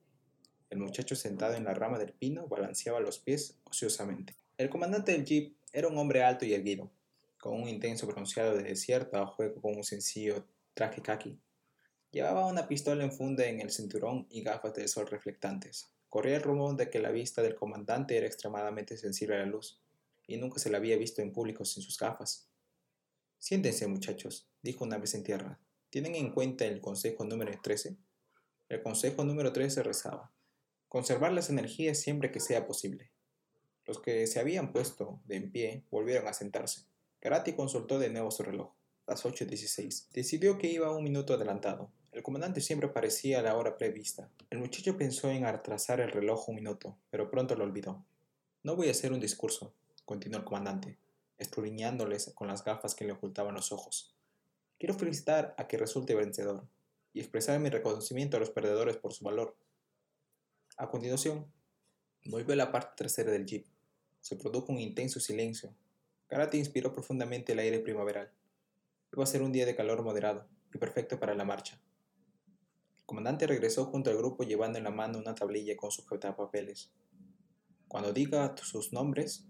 El 0.70 0.79
muchacho 0.79 1.15
sentado 1.15 1.53
en 1.55 1.63
la 1.63 1.74
rama 1.74 1.98
del 2.00 2.13
pino 2.13 2.48
balanceaba 2.48 3.00
los 3.00 3.20
pies 3.20 3.58
ociosamente. 3.65 4.36
El 4.58 4.70
comandante 4.70 5.12
del 5.12 5.25
jeep 5.25 5.55
era 5.72 5.88
un 5.88 5.98
hombre 5.98 6.24
alto 6.24 6.46
y 6.46 6.53
erguido, 6.53 6.89
con 7.38 7.62
un 7.62 7.70
intenso 7.70 8.08
bronceado 8.08 8.55
de 8.55 8.63
desierto 8.63 9.17
a 9.17 9.27
juego 9.27 9.62
con 9.62 9.75
un 9.75 9.84
sencillo 9.84 10.48
traje 10.74 11.01
khaki. 11.01 11.39
Llevaba 12.12 12.48
una 12.48 12.67
pistola 12.67 13.03
en 13.03 13.12
funda 13.12 13.46
en 13.46 13.60
el 13.60 13.72
cinturón 13.72 14.25
y 14.29 14.41
gafas 14.41 14.74
de 14.74 14.88
sol 14.88 15.08
reflectantes. 15.08 15.94
Corría 16.15 16.38
el 16.38 16.43
rumor 16.43 16.77
de 16.77 16.89
que 16.89 17.00
la 17.00 17.12
vista 17.12 17.41
del 17.41 17.55
comandante 17.55 18.15
era 18.15 18.25
extremadamente 18.25 18.95
sensible 18.95 19.36
a 19.36 19.39
la 19.39 19.48
luz, 19.48 19.81
y 20.25 20.38
nunca 20.38 20.60
se 20.60 20.69
la 20.69 20.77
había 20.77 20.95
visto 20.95 21.22
en 21.22 21.34
público 21.34 21.65
sin 21.65 21.84
sus 21.84 22.00
gafas. 22.00 22.48
Siéntense, 23.38 23.86
muchachos, 23.88 24.48
dijo 24.62 24.86
una 24.86 24.98
vez 24.98 25.13
en 25.13 25.24
tierra. 25.24 25.60
¿Tienen 25.89 26.15
en 26.15 26.31
cuenta 26.31 26.63
el 26.63 26.79
consejo 26.79 27.25
número 27.25 27.51
13? 27.62 27.98
El 28.69 28.81
consejo 28.81 29.25
número 29.25 29.51
13 29.51 29.84
rezaba. 29.84 30.31
Conservar 30.88 31.34
las 31.34 31.50
energías 31.50 32.00
siempre 32.00 32.31
que 32.31 32.39
sea 32.39 32.65
posible. 32.65 33.12
Los 33.84 34.00
que 34.00 34.25
se 34.25 34.39
habían 34.39 34.72
puesto 34.72 35.19
de 35.25 35.41
pie 35.41 35.84
volvieron 35.91 36.29
a 36.29 36.34
sentarse. 36.34 36.86
Karate 37.19 37.57
consultó 37.57 38.00
de 38.00 38.10
nuevo 38.10 38.31
su 38.31 38.43
reloj. 38.43 38.72
Las 39.05 39.25
8.16. 39.25 40.12
Decidió 40.13 40.57
que 40.57 40.67
iba 40.72 40.95
un 40.95 41.03
minuto 41.03 41.34
adelantado. 41.34 41.91
El 42.15 42.24
comandante 42.24 42.62
siempre 42.62 42.88
parecía 42.88 43.39
a 43.39 43.41
la 43.41 43.57
hora 43.57 43.77
prevista. 43.77 44.29
El 44.50 44.60
muchacho 44.60 44.95
pensó 44.95 45.29
en 45.29 45.43
atrasar 45.43 46.00
el 46.00 46.13
reloj 46.13 46.48
un 46.48 46.55
minuto, 46.55 46.98
pero 47.10 47.29
pronto 47.29 47.55
lo 47.55 47.65
olvidó. 47.65 48.05
No 48.63 48.77
voy 48.77 48.88
a 48.88 48.91
hacer 48.91 49.12
un 49.12 49.19
discurso, 49.19 49.74
continuó 50.05 50.39
el 50.39 50.45
comandante, 50.45 50.98
escudriñándoles 51.38 52.31
con 52.34 52.48
las 52.48 52.63
gafas 52.63 52.95
que 52.95 53.03
le 53.03 53.12
ocultaban 53.12 53.53
los 53.53 53.74
ojos. 53.74 54.15
Quiero 54.79 54.93
felicitar 54.93 55.55
a 55.57 55.67
que 55.67 55.75
resulte 55.75 56.15
vencedor 56.15 56.65
y 57.12 57.19
expresar 57.19 57.60
mi 57.60 57.69
reconocimiento 57.69 58.38
a 58.38 58.39
los 58.39 58.50
perdedores 58.50 58.95
por 58.95 59.12
su 59.12 59.25
valor. 59.25 59.57
A 60.77 60.89
continuación, 60.89 61.51
volvió 62.27 62.53
a 62.53 62.55
la 62.55 62.72
parte 62.72 62.93
trasera 62.95 63.34
del 63.34 63.45
jeep. 63.45 63.65
Se 64.22 64.38
produjo 64.38 64.72
un 64.72 64.79
intenso 64.79 65.19
silencio. 65.19 65.75
Karate 66.27 66.55
inspiró 66.55 66.93
profundamente 66.93 67.51
el 67.51 67.60
aire 67.60 67.79
primaveral. 67.79 68.31
Iba 69.12 69.25
a 69.25 69.27
ser 69.27 69.41
un 69.41 69.51
día 69.51 69.65
de 69.65 69.75
calor 69.75 70.01
moderado 70.01 70.48
y 70.74 70.77
perfecto 70.77 71.19
para 71.19 71.36
la 71.36 71.43
marcha. 71.43 71.77
Comandante 73.05 73.45
regresó 73.45 73.85
junto 73.85 74.09
al 74.09 74.17
grupo 74.17 74.43
llevando 74.43 74.79
en 74.79 74.83
la 74.83 74.91
mano 74.91 75.19
una 75.19 75.35
tablilla 75.35 75.75
con 75.77 75.91
papeles. 76.35 76.91
Cuando 77.88 78.13
diga 78.13 78.55
sus 78.57 78.93
nombres, 78.93 79.45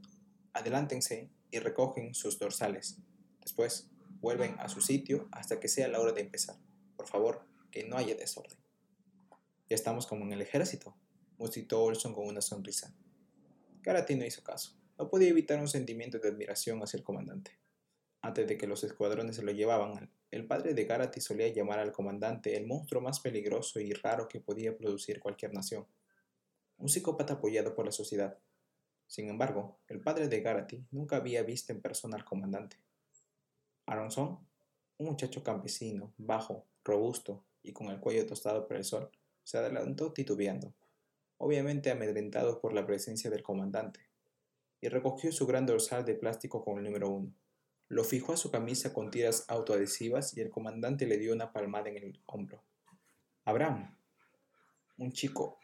adelántense 0.51 1.29
y 1.51 1.59
recogen 1.59 2.13
sus 2.13 2.37
dorsales. 2.37 2.97
Después, 3.41 3.89
vuelven 4.19 4.55
a 4.59 4.67
su 4.67 4.81
sitio 4.81 5.29
hasta 5.31 5.59
que 5.59 5.69
sea 5.69 5.87
la 5.87 6.01
hora 6.01 6.11
de 6.11 6.21
empezar. 6.21 6.57
Por 6.97 7.07
favor, 7.07 7.45
que 7.71 7.85
no 7.85 7.97
haya 7.97 8.15
desorden. 8.15 8.57
Ya 9.69 9.75
estamos 9.75 10.05
como 10.05 10.25
en 10.25 10.33
el 10.33 10.41
ejército, 10.41 10.95
musitó 11.37 11.81
Olson 11.81 12.13
con 12.13 12.27
una 12.27 12.41
sonrisa. 12.41 12.93
Karate 13.81 14.15
no 14.15 14.25
hizo 14.25 14.43
caso. 14.43 14.75
No 14.97 15.09
podía 15.09 15.29
evitar 15.29 15.59
un 15.59 15.67
sentimiento 15.67 16.19
de 16.19 16.29
admiración 16.29 16.81
hacia 16.81 16.97
el 16.97 17.03
comandante. 17.03 17.57
Antes 18.25 18.47
de 18.47 18.57
que 18.57 18.65
los 18.65 18.83
escuadrones 18.83 19.35
se 19.35 19.43
lo 19.43 19.51
llevaban, 19.51 20.09
el 20.31 20.47
padre 20.47 20.73
de 20.73 20.85
Garati 20.85 21.21
solía 21.21 21.47
llamar 21.49 21.77
al 21.77 21.91
comandante 21.91 22.57
el 22.57 22.65
monstruo 22.65 22.99
más 22.99 23.19
peligroso 23.19 23.79
y 23.79 23.93
raro 23.93 24.27
que 24.27 24.39
podía 24.39 24.75
producir 24.75 25.19
cualquier 25.19 25.53
nación. 25.53 25.85
Un 26.79 26.89
psicópata 26.89 27.35
apoyado 27.35 27.75
por 27.75 27.85
la 27.85 27.91
sociedad. 27.91 28.39
Sin 29.05 29.29
embargo, 29.29 29.77
el 29.87 30.01
padre 30.01 30.27
de 30.27 30.41
Garati 30.41 30.83
nunca 30.89 31.17
había 31.17 31.43
visto 31.43 31.71
en 31.71 31.81
persona 31.81 32.17
al 32.17 32.25
comandante. 32.25 32.77
Aronson, 33.85 34.39
un 34.97 35.05
muchacho 35.05 35.43
campesino, 35.43 36.11
bajo, 36.17 36.65
robusto 36.83 37.43
y 37.61 37.73
con 37.73 37.89
el 37.89 37.99
cuello 37.99 38.25
tostado 38.25 38.67
por 38.67 38.77
el 38.77 38.85
sol, 38.85 39.11
se 39.43 39.59
adelantó 39.59 40.11
titubeando 40.11 40.73
obviamente 41.37 41.91
amedrentado 41.91 42.59
por 42.59 42.73
la 42.73 42.87
presencia 42.87 43.29
del 43.29 43.43
comandante, 43.43 43.99
y 44.81 44.87
recogió 44.87 45.31
su 45.31 45.45
gran 45.45 45.65
dorsal 45.65 46.05
de 46.05 46.15
plástico 46.15 46.63
con 46.63 46.77
el 46.77 46.85
número 46.85 47.09
uno. 47.09 47.31
Lo 47.87 48.03
fijó 48.03 48.33
a 48.33 48.37
su 48.37 48.49
camisa 48.51 48.93
con 48.93 49.11
tiras 49.11 49.45
autoadhesivas 49.47 50.35
y 50.35 50.41
el 50.41 50.49
comandante 50.49 51.05
le 51.05 51.17
dio 51.17 51.33
una 51.33 51.53
palmada 51.53 51.89
en 51.89 51.97
el 51.97 52.21
hombro. 52.25 52.63
Abraham, 53.43 53.95
un 54.97 55.11
chico 55.11 55.59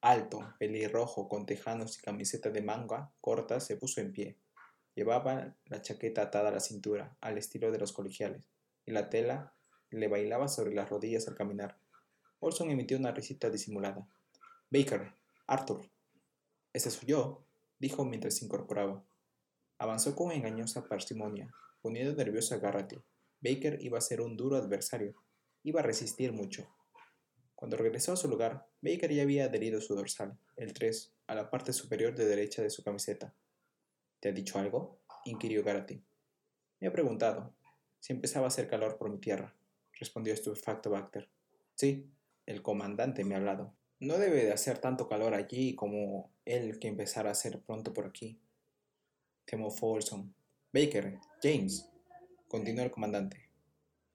alto, 0.00 0.54
pelirrojo, 0.58 1.28
con 1.28 1.46
tejanos 1.46 1.96
y 1.98 2.02
camiseta 2.02 2.50
de 2.50 2.60
manga 2.60 3.12
corta, 3.20 3.60
se 3.60 3.76
puso 3.76 4.00
en 4.00 4.12
pie. 4.12 4.36
Llevaba 4.94 5.54
la 5.66 5.80
chaqueta 5.80 6.22
atada 6.22 6.48
a 6.48 6.52
la 6.52 6.60
cintura, 6.60 7.16
al 7.20 7.38
estilo 7.38 7.70
de 7.70 7.78
los 7.78 7.92
colegiales, 7.92 8.50
y 8.84 8.90
la 8.90 9.08
tela 9.08 9.54
le 9.90 10.08
bailaba 10.08 10.48
sobre 10.48 10.74
las 10.74 10.90
rodillas 10.90 11.28
al 11.28 11.36
caminar. 11.36 11.78
Olson 12.40 12.70
emitió 12.70 12.98
una 12.98 13.12
risita 13.12 13.48
disimulada. 13.48 14.08
Baker, 14.70 15.14
Arthur. 15.46 15.88
Ese 16.72 16.90
soy 16.90 17.08
yo, 17.08 17.44
dijo 17.78 18.04
mientras 18.04 18.34
se 18.34 18.44
incorporaba. 18.44 19.04
Avanzó 19.82 20.14
con 20.14 20.30
engañosa 20.30 20.86
parsimonia, 20.86 21.52
poniendo 21.80 22.14
nervioso 22.14 22.54
a 22.54 22.58
Garrity. 22.58 23.02
Baker 23.40 23.82
iba 23.82 23.98
a 23.98 24.00
ser 24.00 24.20
un 24.20 24.36
duro 24.36 24.54
adversario. 24.54 25.16
Iba 25.64 25.80
a 25.80 25.82
resistir 25.82 26.32
mucho. 26.32 26.68
Cuando 27.56 27.76
regresó 27.76 28.12
a 28.12 28.16
su 28.16 28.28
lugar, 28.28 28.64
Baker 28.80 29.12
ya 29.12 29.24
había 29.24 29.46
adherido 29.46 29.80
su 29.80 29.96
dorsal, 29.96 30.38
el 30.56 30.72
3, 30.72 31.12
a 31.26 31.34
la 31.34 31.50
parte 31.50 31.72
superior 31.72 32.14
de 32.14 32.26
derecha 32.26 32.62
de 32.62 32.70
su 32.70 32.84
camiseta. 32.84 33.34
¿Te 34.20 34.28
ha 34.28 34.32
dicho 34.32 34.56
algo? 34.60 35.00
inquirió 35.24 35.64
Garrity. 35.64 36.00
Me 36.78 36.86
ha 36.86 36.92
preguntado 36.92 37.52
si 37.98 38.12
empezaba 38.12 38.44
a 38.44 38.48
hacer 38.50 38.68
calor 38.68 38.98
por 38.98 39.10
mi 39.10 39.18
tierra, 39.18 39.52
respondió 39.98 40.32
estupefacto 40.32 40.90
Bacter. 40.90 41.28
Sí, 41.74 42.08
el 42.46 42.62
comandante 42.62 43.24
me 43.24 43.34
ha 43.34 43.38
hablado. 43.38 43.74
No 43.98 44.18
debe 44.18 44.44
de 44.44 44.52
hacer 44.52 44.78
tanto 44.78 45.08
calor 45.08 45.34
allí 45.34 45.74
como 45.74 46.30
él 46.44 46.78
que 46.78 46.86
empezara 46.86 47.30
a 47.30 47.32
hacer 47.32 47.58
pronto 47.62 47.92
por 47.92 48.06
aquí. 48.06 48.38
Temo 49.44 49.70
Folsom. 49.70 50.32
Baker, 50.72 51.18
James, 51.42 51.88
continuó 52.48 52.84
el 52.84 52.90
comandante. 52.90 53.48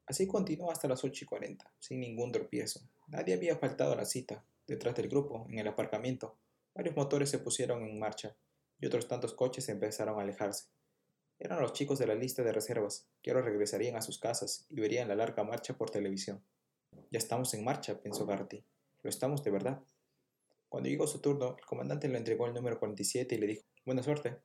Así 0.05 0.25
continuó 0.25 0.71
hasta 0.71 0.87
las 0.87 1.03
ocho 1.03 1.25
y 1.25 1.27
cuarenta, 1.27 1.71
sin 1.79 1.99
ningún 1.99 2.31
tropiezo. 2.31 2.79
Nadie 3.07 3.33
había 3.33 3.57
faltado 3.57 3.93
a 3.93 3.95
la 3.97 4.05
cita. 4.05 4.43
Detrás 4.65 4.95
del 4.95 5.09
grupo, 5.09 5.45
en 5.49 5.59
el 5.59 5.67
aparcamiento, 5.67 6.37
varios 6.73 6.95
motores 6.95 7.29
se 7.29 7.39
pusieron 7.39 7.83
en 7.83 7.99
marcha 7.99 8.35
y 8.79 8.85
otros 8.85 9.07
tantos 9.07 9.33
coches 9.33 9.69
empezaron 9.69 10.19
a 10.19 10.23
alejarse. 10.23 10.65
Eran 11.39 11.61
los 11.61 11.73
chicos 11.73 11.99
de 11.99 12.07
la 12.07 12.15
lista 12.15 12.41
de 12.41 12.51
reservas, 12.51 13.07
que 13.21 13.31
ahora 13.31 13.43
regresarían 13.43 13.95
a 13.95 14.01
sus 14.01 14.17
casas 14.17 14.65
y 14.69 14.79
verían 14.79 15.07
la 15.07 15.15
larga 15.15 15.43
marcha 15.43 15.77
por 15.77 15.89
televisión. 15.89 16.41
Ya 17.11 17.19
estamos 17.19 17.53
en 17.53 17.63
marcha, 17.63 18.01
pensó 18.01 18.25
Garty. 18.25 18.63
Lo 19.03 19.09
estamos 19.09 19.43
de 19.43 19.51
verdad. 19.51 19.81
Cuando 20.69 20.89
llegó 20.89 21.05
su 21.05 21.19
turno, 21.19 21.55
el 21.57 21.65
comandante 21.65 22.07
le 22.07 22.17
entregó 22.17 22.47
el 22.47 22.53
número 22.53 22.79
47 22.79 23.35
y 23.35 23.37
le 23.37 23.47
dijo, 23.47 23.63
Buena 23.85 24.03
suerte. 24.03 24.37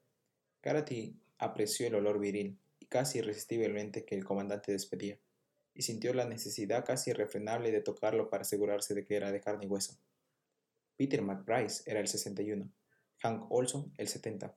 Garrity 0.62 1.19
apreció 1.38 1.88
el 1.88 1.97
olor 1.97 2.21
viril 2.21 2.59
y 2.78 2.87
casi 2.87 3.19
irresistiblemente 3.19 4.04
que 4.04 4.14
el 4.14 4.25
comandante 4.25 4.71
despedía, 4.73 5.19
y 5.75 5.83
sintió 5.83 6.14
la 6.14 6.25
necesidad 6.25 6.85
casi 6.85 7.11
irrefrenable 7.11 7.71
de 7.71 7.81
tocarlo 7.81 8.31
para 8.31 8.42
asegurarse 8.42 8.95
de 8.95 9.04
que 9.04 9.16
era 9.16 9.33
de 9.33 9.40
carne 9.40 9.64
y 9.64 9.69
hueso. 9.69 9.99
Peter 10.97 11.23
McBride 11.23 11.73
era 11.87 12.00
el 12.00 12.07
61, 12.07 12.71
Hank 13.23 13.50
Olson 13.50 13.92
el 13.99 14.09
70. 14.09 14.54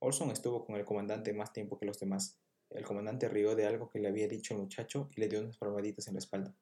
Olson 0.00 0.30
estuvo 0.30 0.64
con 0.64 0.76
el 0.76 0.84
comandante 0.84 1.32
más 1.32 1.52
tiempo 1.52 1.78
que 1.78 1.86
los 1.86 1.98
demás. 1.98 2.38
El 2.70 2.84
comandante 2.84 3.28
rió 3.28 3.56
de 3.56 3.66
algo 3.66 3.90
que 3.90 3.98
le 3.98 4.08
había 4.08 4.28
dicho 4.28 4.54
el 4.54 4.60
muchacho 4.60 5.08
y 5.16 5.20
le 5.20 5.28
dio 5.28 5.40
unas 5.40 5.56
palmaditas 5.56 6.06
en 6.08 6.14
la 6.14 6.20
espalda. 6.20 6.54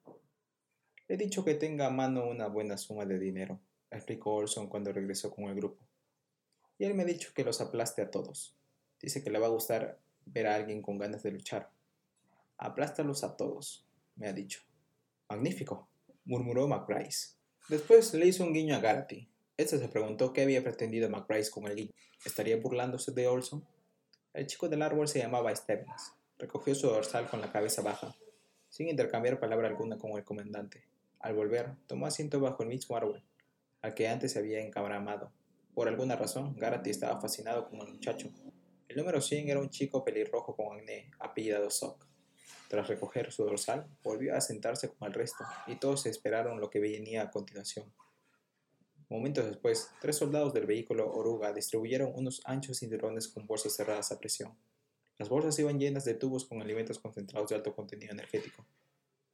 He 1.09 1.16
dicho 1.16 1.45
que 1.45 1.54
tenga 1.54 1.87
a 1.87 1.90
mano 1.90 2.26
una 2.28 2.49
buena 2.49 2.76
suma 2.76 3.04
de 3.07 3.18
dinero, 3.18 3.61
explicó 3.90 4.35
Olson 4.35 4.68
cuando 4.68 4.92
regresó 4.92 5.35
con 5.35 5.45
el 5.45 5.54
grupo. 5.54 5.87
Y 6.78 6.85
él 6.85 6.95
me 6.95 7.02
ha 7.02 7.07
dicho 7.07 7.33
que 7.35 7.45
los 7.45 7.61
aplaste 7.61 8.02
a 8.02 8.11
todos. 8.11 8.58
Dice 9.00 9.23
que 9.23 9.31
le 9.31 9.38
va 9.38 9.47
a 9.47 9.50
gustar 9.50 9.99
ver 10.26 10.47
a 10.47 10.55
alguien 10.55 10.83
con 10.83 10.99
ganas 10.99 11.23
de 11.23 11.31
luchar. 11.31 11.71
Aplástalos 12.57 13.25
a 13.25 13.37
todos, 13.37 13.87
me 14.17 14.28
ha 14.28 14.33
dicho. 14.33 14.61
Magnífico, 15.28 15.88
murmuró 16.25 16.67
McBride. 16.67 17.14
Después 17.69 18.12
le 18.14 18.26
hizo 18.26 18.45
un 18.45 18.52
guiño 18.52 18.75
a 18.76 18.81
Garrity. 18.81 19.28
Este 19.57 19.78
se 19.78 19.88
preguntó 19.88 20.33
qué 20.33 20.43
había 20.43 20.62
pretendido 20.62 21.09
McBride 21.09 21.50
con 21.50 21.67
el 21.67 21.76
guiño. 21.76 21.93
¿Estaría 22.25 22.57
burlándose 22.57 23.12
de 23.12 23.26
Olson? 23.26 23.64
El 24.35 24.47
chico 24.47 24.69
del 24.69 24.83
árbol 24.83 25.09
se 25.09 25.19
llamaba 25.21 25.55
Stevens. 25.55 26.12
Recogió 26.38 26.75
su 26.75 26.87
dorsal 26.87 27.28
con 27.28 27.40
la 27.40 27.50
cabeza 27.50 27.83
baja, 27.83 28.14
sin 28.69 28.88
intercambiar 28.88 29.40
palabra 29.40 29.69
alguna 29.69 29.99
con 29.99 30.12
el 30.12 30.25
comandante. 30.25 30.85
Al 31.21 31.35
volver, 31.35 31.75
tomó 31.87 32.07
asiento 32.07 32.38
bajo 32.38 32.62
el 32.62 32.69
mismo 32.69 32.97
árbol, 32.97 33.25
al 33.83 33.95
que 33.95 34.09
antes 34.09 34.33
se 34.33 34.38
había 34.38 34.61
encabramado. 34.61 35.33
Por 35.75 35.88
alguna 35.88 36.17
razón, 36.17 36.57
Garrity 36.57 36.90
estaba 36.90 37.21
fascinado 37.21 37.69
con 37.69 37.81
el 37.81 37.95
muchacho. 37.95 38.31
El 38.88 38.97
número 38.97 39.21
100 39.21 39.50
era 39.50 39.61
un 39.61 39.68
chico 39.68 40.02
pelirrojo 40.02 40.57
con 40.57 40.78
acné, 40.78 41.11
apellidado 41.18 41.68
Sock. 41.71 42.07
Tras 42.68 42.88
recoger 42.88 43.30
su 43.30 43.45
dorsal, 43.45 43.87
volvió 44.02 44.35
a 44.35 44.40
sentarse 44.40 44.88
con 44.88 45.09
el 45.09 45.14
resto, 45.14 45.45
y 45.66 45.76
todos 45.76 46.07
esperaron 46.07 46.59
lo 46.59 46.71
que 46.71 46.80
venía 46.80 47.23
a 47.23 47.30
continuación. 47.30 47.92
Momentos 49.11 49.45
después, 49.45 49.90
tres 50.00 50.16
soldados 50.16 50.54
del 50.54 50.66
vehículo 50.66 51.11
oruga 51.12 51.52
distribuyeron 51.52 52.12
unos 52.14 52.40
anchos 52.47 52.78
cinturones 52.78 53.28
con 53.28 53.47
bolsas 53.47 53.75
cerradas 53.76 54.11
a 54.11 54.18
presión. 54.18 54.57
Las 55.18 55.28
bolsas 55.28 55.59
iban 55.59 55.78
llenas 55.78 56.07
de 56.07 56.14
tubos 56.14 56.47
con 56.47 56.62
alimentos 56.62 56.99
concentrados 56.99 57.50
de 57.50 57.57
alto 57.57 57.75
contenido 57.75 58.12
energético. 58.12 58.66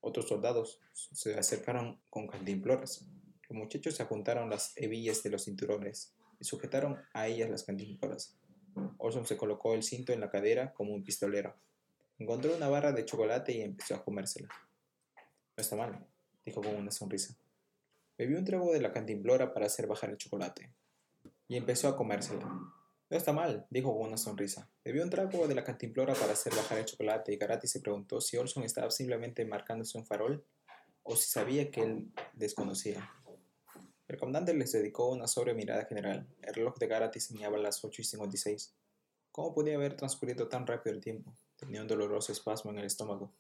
Otros 0.00 0.28
soldados 0.28 0.80
se 0.92 1.38
acercaron 1.38 2.00
con 2.10 2.26
cantimploras. 2.26 3.04
Los 3.48 3.58
muchachos 3.58 3.94
se 3.94 4.02
ajuntaron 4.02 4.50
las 4.50 4.72
hebillas 4.76 5.22
de 5.22 5.30
los 5.30 5.44
cinturones 5.44 6.12
y 6.40 6.44
sujetaron 6.44 7.00
a 7.12 7.28
ellas 7.28 7.50
las 7.50 7.62
cantimploras. 7.62 8.36
Olson 8.98 9.26
se 9.26 9.36
colocó 9.36 9.74
el 9.74 9.82
cinto 9.82 10.12
en 10.12 10.20
la 10.20 10.30
cadera 10.30 10.72
como 10.72 10.94
un 10.94 11.04
pistolero. 11.04 11.54
Encontró 12.18 12.54
una 12.54 12.68
barra 12.68 12.92
de 12.92 13.04
chocolate 13.04 13.52
y 13.52 13.60
empezó 13.60 13.94
a 13.94 14.04
comérsela. 14.04 14.48
No 15.56 15.60
está 15.60 15.76
mal, 15.76 16.06
dijo 16.44 16.62
con 16.62 16.74
una 16.74 16.90
sonrisa. 16.90 17.36
Bebió 18.16 18.38
un 18.38 18.44
trago 18.44 18.72
de 18.72 18.80
la 18.80 18.92
cantimplora 18.92 19.52
para 19.52 19.66
hacer 19.66 19.86
bajar 19.86 20.10
el 20.10 20.16
chocolate. 20.16 20.70
Y 21.48 21.56
empezó 21.56 21.88
a 21.88 21.96
comérsela. 21.96 22.44
No 23.10 23.16
está 23.16 23.32
mal, 23.32 23.66
dijo 23.70 23.96
con 23.96 24.08
una 24.08 24.16
sonrisa. 24.16 24.68
Bebió 24.84 25.02
un 25.02 25.10
trago 25.10 25.46
de 25.46 25.54
la 25.54 25.64
cantimplora 25.64 26.14
para 26.14 26.32
hacer 26.32 26.54
bajar 26.54 26.78
el 26.78 26.84
chocolate 26.84 27.32
y 27.32 27.36
Garati 27.36 27.66
se 27.66 27.80
preguntó 27.80 28.20
si 28.20 28.36
Olson 28.36 28.64
estaba 28.64 28.90
simplemente 28.90 29.44
marcándose 29.44 29.98
un 29.98 30.06
farol 30.06 30.44
o 31.02 31.16
si 31.16 31.28
sabía 31.28 31.70
que 31.70 31.82
él 31.82 32.12
desconocía. 32.32 33.10
El 34.14 34.20
comandante 34.20 34.54
les 34.54 34.70
dedicó 34.70 35.08
una 35.08 35.26
sobre 35.26 35.54
mirada 35.54 35.86
general. 35.86 36.24
El 36.40 36.54
reloj 36.54 36.78
de 36.78 36.86
Garati 36.86 37.18
señalaba 37.18 37.58
las 37.58 37.84
8 37.84 38.00
y 38.00 38.04
56. 38.04 38.72
¿Cómo 39.32 39.52
podía 39.52 39.74
haber 39.74 39.96
transcurrido 39.96 40.46
tan 40.46 40.68
rápido 40.68 40.94
el 40.94 41.02
tiempo? 41.02 41.34
Tenía 41.56 41.82
un 41.82 41.88
doloroso 41.88 42.30
espasmo 42.30 42.70
en 42.70 42.78
el 42.78 42.84
estómago. 42.84 43.32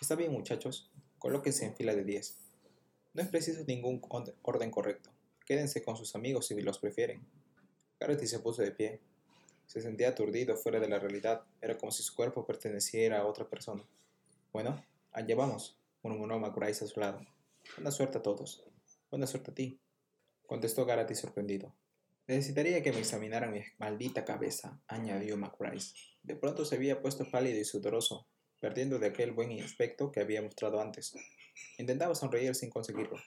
Está 0.00 0.16
bien, 0.16 0.32
muchachos. 0.32 0.90
Colóquense 1.20 1.64
en 1.64 1.76
fila 1.76 1.94
de 1.94 2.02
10. 2.02 2.36
No 3.12 3.22
es 3.22 3.28
preciso 3.28 3.62
ningún 3.68 4.02
orden 4.42 4.72
correcto. 4.72 5.10
Quédense 5.46 5.84
con 5.84 5.96
sus 5.96 6.16
amigos 6.16 6.48
si 6.48 6.60
los 6.60 6.80
prefieren. 6.80 7.24
Garrity 8.00 8.26
se 8.26 8.40
puso 8.40 8.62
de 8.62 8.72
pie. 8.72 8.98
Se 9.68 9.80
sentía 9.80 10.08
aturdido 10.08 10.56
fuera 10.56 10.80
de 10.80 10.88
la 10.88 10.98
realidad. 10.98 11.44
Era 11.60 11.78
como 11.78 11.92
si 11.92 12.02
su 12.02 12.16
cuerpo 12.16 12.44
perteneciera 12.44 13.20
a 13.20 13.26
otra 13.26 13.48
persona. 13.48 13.84
Bueno, 14.52 14.84
allá 15.12 15.36
vamos, 15.36 15.78
murmuró 16.02 16.40
McBride 16.40 16.72
a 16.72 16.88
su 16.88 16.98
lado. 16.98 17.24
Buena 17.76 17.92
suerte 17.92 18.18
a 18.18 18.22
todos. 18.22 18.64
Buena 19.14 19.28
suerte 19.28 19.52
a 19.52 19.54
ti, 19.54 19.78
contestó 20.46 20.84
Garati 20.86 21.14
sorprendido. 21.14 21.74
Necesitaría 22.26 22.82
que 22.82 22.92
me 22.92 23.00
examinaran 23.00 23.52
mi 23.52 23.60
maldita 23.78 24.24
cabeza, 24.24 24.80
añadió 24.86 25.36
McBride. 25.36 25.84
De 26.22 26.36
pronto 26.36 26.64
se 26.64 26.76
había 26.76 27.02
puesto 27.02 27.30
pálido 27.30 27.58
y 27.58 27.64
sudoroso, 27.64 28.26
perdiendo 28.60 28.98
de 28.98 29.08
aquel 29.08 29.32
buen 29.32 29.60
aspecto 29.62 30.10
que 30.10 30.20
había 30.20 30.40
mostrado 30.40 30.80
antes. 30.80 31.14
Intentaba 31.78 32.14
sonreír 32.14 32.54
sin 32.54 32.70
conseguirlo, 32.70 33.18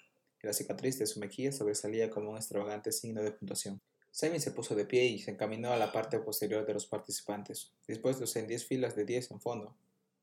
y 0.41 0.47
la 0.47 0.53
cicatriz 0.53 0.97
de 0.97 1.05
su 1.05 1.19
mejilla 1.19 1.51
sobresalía 1.51 2.09
como 2.09 2.31
un 2.31 2.37
extravagante 2.37 2.91
signo 2.91 3.21
de 3.21 3.31
puntuación. 3.31 3.81
Simon 4.11 4.39
se 4.39 4.51
puso 4.51 4.73
de 4.73 4.85
pie 4.85 5.05
y 5.05 5.19
se 5.19 5.31
encaminó 5.31 5.71
a 5.71 5.77
la 5.77 5.91
parte 5.91 6.19
posterior 6.19 6.65
de 6.65 6.73
los 6.73 6.87
participantes, 6.87 7.71
dispuestos 7.87 8.35
en 8.35 8.47
diez 8.47 8.65
filas 8.65 8.95
de 8.95 9.05
diez 9.05 9.29
en 9.29 9.39
fondo. 9.39 9.75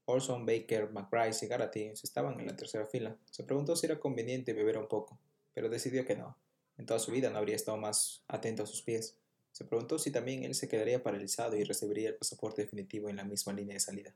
Olson, 0.07 0.45
Baker, 0.45 0.91
McBride 0.91 1.37
y 1.41 1.47
Garrity 1.47 1.85
estaban 2.03 2.41
en 2.41 2.47
la 2.47 2.57
tercera 2.57 2.87
fila. 2.87 3.17
Se 3.31 3.45
preguntó 3.45 3.77
si 3.77 3.87
era 3.87 4.01
conveniente 4.01 4.53
beber 4.53 4.79
un 4.79 4.89
poco 4.89 5.19
pero 5.55 5.69
decidió 5.69 6.05
que 6.05 6.17
no. 6.17 6.37
En 6.77 6.87
toda 6.87 6.99
su 6.99 7.13
vida 7.13 7.31
no 7.31 7.39
habría 7.39 7.57
estado 7.57 7.77
más 7.77 8.23
atento 8.27 8.65
a 8.65 8.67
sus 8.67 8.83
pies. 8.83 9.17
Se 9.53 9.65
preguntó 9.65 9.99
si 9.99 10.11
también 10.11 10.43
él 10.43 10.55
se 10.55 10.69
quedaría 10.69 11.03
paralizado 11.03 11.57
y 11.57 11.65
recibiría 11.65 12.09
el 12.09 12.17
pasaporte 12.17 12.63
definitivo 12.63 13.09
en 13.09 13.17
la 13.17 13.25
misma 13.25 13.53
línea 13.53 13.75
de 13.75 13.81
salida. 13.81 14.15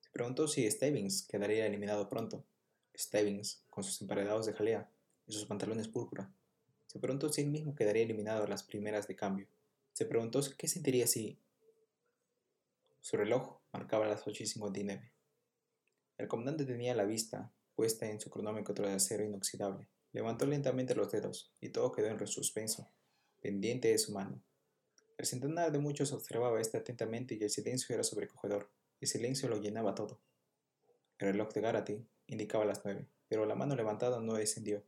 Se 0.00 0.10
preguntó 0.10 0.46
si 0.48 0.70
Stevens 0.70 1.22
quedaría 1.22 1.66
eliminado 1.66 2.08
pronto. 2.08 2.44
Stevens, 2.96 3.62
con 3.70 3.84
sus 3.84 4.00
emparedados 4.02 4.44
de 4.44 4.52
jalea 4.52 4.90
y 5.26 5.32
sus 5.32 5.46
pantalones 5.46 5.88
púrpura. 5.88 6.30
Se 6.86 6.98
preguntó 6.98 7.32
si 7.32 7.40
él 7.40 7.48
mismo 7.48 7.74
quedaría 7.74 8.02
eliminado 8.02 8.44
a 8.44 8.48
las 8.48 8.62
primeras 8.62 9.08
de 9.08 9.16
cambio. 9.16 9.46
Se 9.94 10.04
preguntó 10.04 10.40
qué 10.58 10.68
sentiría 10.68 11.06
si... 11.06 11.38
Su 13.00 13.16
reloj 13.16 13.56
marcaba 13.72 14.06
las 14.06 14.26
8 14.26 14.42
y 14.42 14.46
59. 14.46 15.10
El 16.18 16.28
comandante 16.28 16.66
tenía 16.66 16.94
la 16.94 17.04
vista 17.04 17.50
puesta 17.74 18.10
en 18.10 18.20
su 18.20 18.28
cronómetro 18.28 18.74
de 18.86 18.92
acero 18.92 19.24
inoxidable 19.24 19.86
Levantó 20.12 20.44
lentamente 20.44 20.96
los 20.96 21.12
dedos, 21.12 21.52
y 21.60 21.68
todo 21.68 21.92
quedó 21.92 22.08
en 22.08 22.26
suspenso, 22.26 22.90
pendiente 23.40 23.88
de 23.88 23.98
su 23.98 24.12
mano. 24.12 24.42
El 25.16 25.26
centenar 25.26 25.70
de 25.70 25.78
muchos 25.78 26.12
observaba 26.12 26.60
esto 26.60 26.78
atentamente 26.78 27.36
y 27.38 27.44
el 27.44 27.50
silencio 27.50 27.94
era 27.94 28.02
sobrecogedor. 28.02 28.70
El 29.00 29.06
silencio 29.06 29.48
lo 29.48 29.58
llenaba 29.58 29.94
todo. 29.94 30.20
El 31.18 31.28
reloj 31.28 31.52
de 31.52 31.60
Garati 31.60 32.08
indicaba 32.26 32.64
las 32.64 32.84
nueve, 32.84 33.06
pero 33.28 33.46
la 33.46 33.54
mano 33.54 33.76
levantada 33.76 34.18
no 34.20 34.34
descendió. 34.34 34.82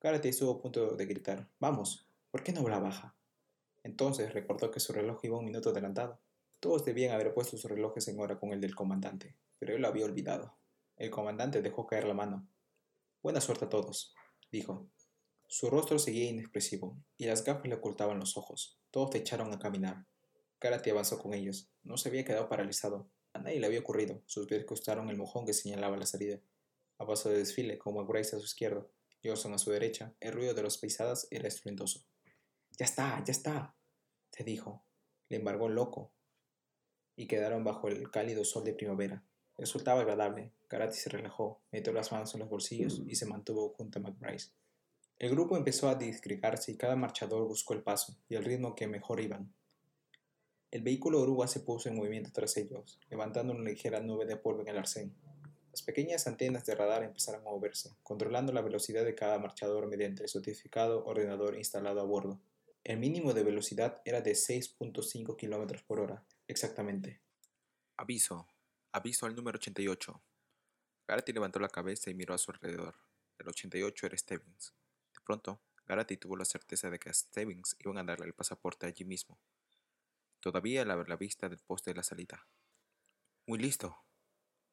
Garati 0.00 0.28
estuvo 0.28 0.52
a 0.52 0.60
punto 0.60 0.96
de 0.96 1.06
gritar, 1.06 1.48
Vamos, 1.60 2.08
¿por 2.30 2.42
qué 2.42 2.52
no 2.52 2.68
la 2.68 2.80
baja? 2.80 3.14
Entonces 3.84 4.32
recordó 4.32 4.72
que 4.72 4.80
su 4.80 4.92
reloj 4.92 5.20
iba 5.24 5.38
un 5.38 5.44
minuto 5.44 5.70
adelantado. 5.70 6.18
Todos 6.58 6.84
debían 6.84 7.14
haber 7.14 7.32
puesto 7.32 7.56
sus 7.56 7.70
relojes 7.70 8.08
en 8.08 8.18
hora 8.18 8.40
con 8.40 8.52
el 8.52 8.60
del 8.60 8.74
comandante, 8.74 9.36
pero 9.58 9.74
él 9.74 9.82
lo 9.82 9.88
había 9.88 10.04
olvidado. 10.04 10.56
El 10.96 11.10
comandante 11.10 11.62
dejó 11.62 11.86
caer 11.86 12.04
la 12.04 12.14
mano. 12.14 12.48
Buena 13.22 13.40
suerte 13.40 13.66
a 13.66 13.68
todos 13.68 14.14
dijo. 14.52 14.86
Su 15.48 15.68
rostro 15.68 15.98
seguía 15.98 16.30
inexpresivo, 16.30 16.96
y 17.18 17.26
las 17.26 17.42
gafas 17.42 17.66
le 17.66 17.74
ocultaban 17.74 18.20
los 18.20 18.36
ojos. 18.36 18.78
Todos 18.90 19.10
te 19.10 19.18
echaron 19.18 19.52
a 19.52 19.58
caminar. 19.58 20.06
Karate 20.58 20.90
avanzó 20.90 21.18
con 21.18 21.34
ellos. 21.34 21.68
No 21.82 21.96
se 21.96 22.08
había 22.08 22.24
quedado 22.24 22.48
paralizado. 22.48 23.10
A 23.32 23.40
nadie 23.40 23.58
le 23.58 23.66
había 23.66 23.80
ocurrido. 23.80 24.22
Sus 24.26 24.46
pies 24.46 24.64
costaron 24.64 25.10
el 25.10 25.16
mojón 25.16 25.44
que 25.44 25.54
señalaba 25.54 25.96
la 25.96 26.06
salida. 26.06 26.38
A 26.98 27.06
paso 27.06 27.30
de 27.30 27.38
desfile, 27.38 27.78
como 27.78 28.06
Grace 28.06 28.36
a 28.36 28.38
su 28.38 28.44
izquierda, 28.44 28.86
Johnson 29.24 29.54
a 29.54 29.58
su 29.58 29.70
derecha, 29.70 30.14
el 30.20 30.32
ruido 30.32 30.54
de 30.54 30.62
las 30.62 30.78
pisadas 30.78 31.26
era 31.30 31.48
estruendoso. 31.48 32.04
Ya 32.78 32.84
está, 32.84 33.22
ya 33.24 33.32
está, 33.32 33.74
se 34.30 34.44
dijo. 34.44 34.84
Le 35.28 35.38
embargó 35.38 35.68
loco. 35.68 36.12
Y 37.16 37.26
quedaron 37.26 37.64
bajo 37.64 37.88
el 37.88 38.10
cálido 38.10 38.44
sol 38.44 38.64
de 38.64 38.74
primavera. 38.74 39.24
Resultaba 39.58 40.00
agradable. 40.00 40.52
Karate 40.68 40.96
se 40.96 41.10
relajó, 41.10 41.60
metió 41.70 41.92
las 41.92 42.10
manos 42.10 42.32
en 42.34 42.40
los 42.40 42.48
bolsillos 42.48 43.02
y 43.06 43.14
se 43.16 43.26
mantuvo 43.26 43.70
junto 43.70 43.98
a 43.98 44.02
McBride. 44.02 44.44
El 45.18 45.30
grupo 45.30 45.56
empezó 45.56 45.88
a 45.88 45.94
disgregarse 45.94 46.72
y 46.72 46.76
cada 46.76 46.96
marchador 46.96 47.46
buscó 47.46 47.74
el 47.74 47.82
paso 47.82 48.16
y 48.28 48.34
el 48.34 48.44
ritmo 48.44 48.74
que 48.74 48.88
mejor 48.88 49.20
iban. 49.20 49.54
El 50.72 50.82
vehículo 50.82 51.20
oruga 51.20 51.46
se 51.46 51.60
puso 51.60 51.88
en 51.88 51.96
movimiento 51.96 52.30
tras 52.32 52.56
ellos, 52.56 52.98
levantando 53.10 53.52
una 53.52 53.68
ligera 53.68 54.00
nube 54.00 54.24
de 54.24 54.36
polvo 54.36 54.62
en 54.62 54.68
el 54.68 54.78
arcén. 54.78 55.14
Las 55.70 55.82
pequeñas 55.82 56.26
antenas 56.26 56.66
de 56.66 56.74
radar 56.74 57.02
empezaron 57.02 57.46
a 57.46 57.50
moverse, 57.50 57.90
controlando 58.02 58.52
la 58.52 58.62
velocidad 58.62 59.04
de 59.04 59.14
cada 59.14 59.38
marchador 59.38 59.86
mediante 59.86 60.22
el 60.22 60.28
certificado 60.28 61.04
ordenador 61.04 61.56
instalado 61.56 62.00
a 62.00 62.04
bordo. 62.04 62.40
El 62.84 62.98
mínimo 62.98 63.32
de 63.32 63.42
velocidad 63.42 64.02
era 64.04 64.22
de 64.22 64.32
6.5 64.32 65.36
km 65.36 65.82
por 65.84 66.00
hora, 66.00 66.24
exactamente. 66.48 67.20
Aviso, 67.96 68.48
aviso 68.92 69.26
al 69.26 69.34
número 69.34 69.56
88. 69.56 70.22
Garrett 71.08 71.28
levantó 71.30 71.58
la 71.58 71.68
cabeza 71.68 72.10
y 72.10 72.14
miró 72.14 72.34
a 72.34 72.38
su 72.38 72.50
alrededor. 72.50 72.96
El 73.38 73.48
88 73.48 74.06
era 74.06 74.16
Stevens. 74.16 74.74
De 75.14 75.20
pronto, 75.24 75.62
Garrett 75.86 76.20
tuvo 76.20 76.36
la 76.36 76.44
certeza 76.44 76.90
de 76.90 76.98
que 76.98 77.10
a 77.10 77.14
Stevens 77.14 77.76
iban 77.80 77.98
a 77.98 78.04
darle 78.04 78.26
el 78.26 78.34
pasaporte 78.34 78.86
allí 78.86 79.04
mismo. 79.04 79.40
Todavía 80.40 80.82
a 80.82 80.84
la 80.84 81.16
vista 81.16 81.48
del 81.48 81.58
poste 81.58 81.90
de 81.90 81.96
la 81.96 82.02
salida. 82.02 82.46
Muy 83.46 83.58
listo, 83.58 84.04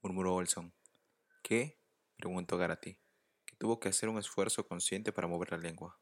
murmuró 0.02 0.36
Olson. 0.36 0.74
¿Qué? 1.42 1.80
preguntó 2.18 2.58
Garati, 2.58 3.00
que 3.46 3.56
tuvo 3.56 3.80
que 3.80 3.90
hacer 3.90 4.10
un 4.10 4.20
esfuerzo 4.20 4.68
consciente 4.68 5.14
para 5.14 5.28
mover 5.28 5.52
la 5.52 5.58
lengua. 5.58 6.00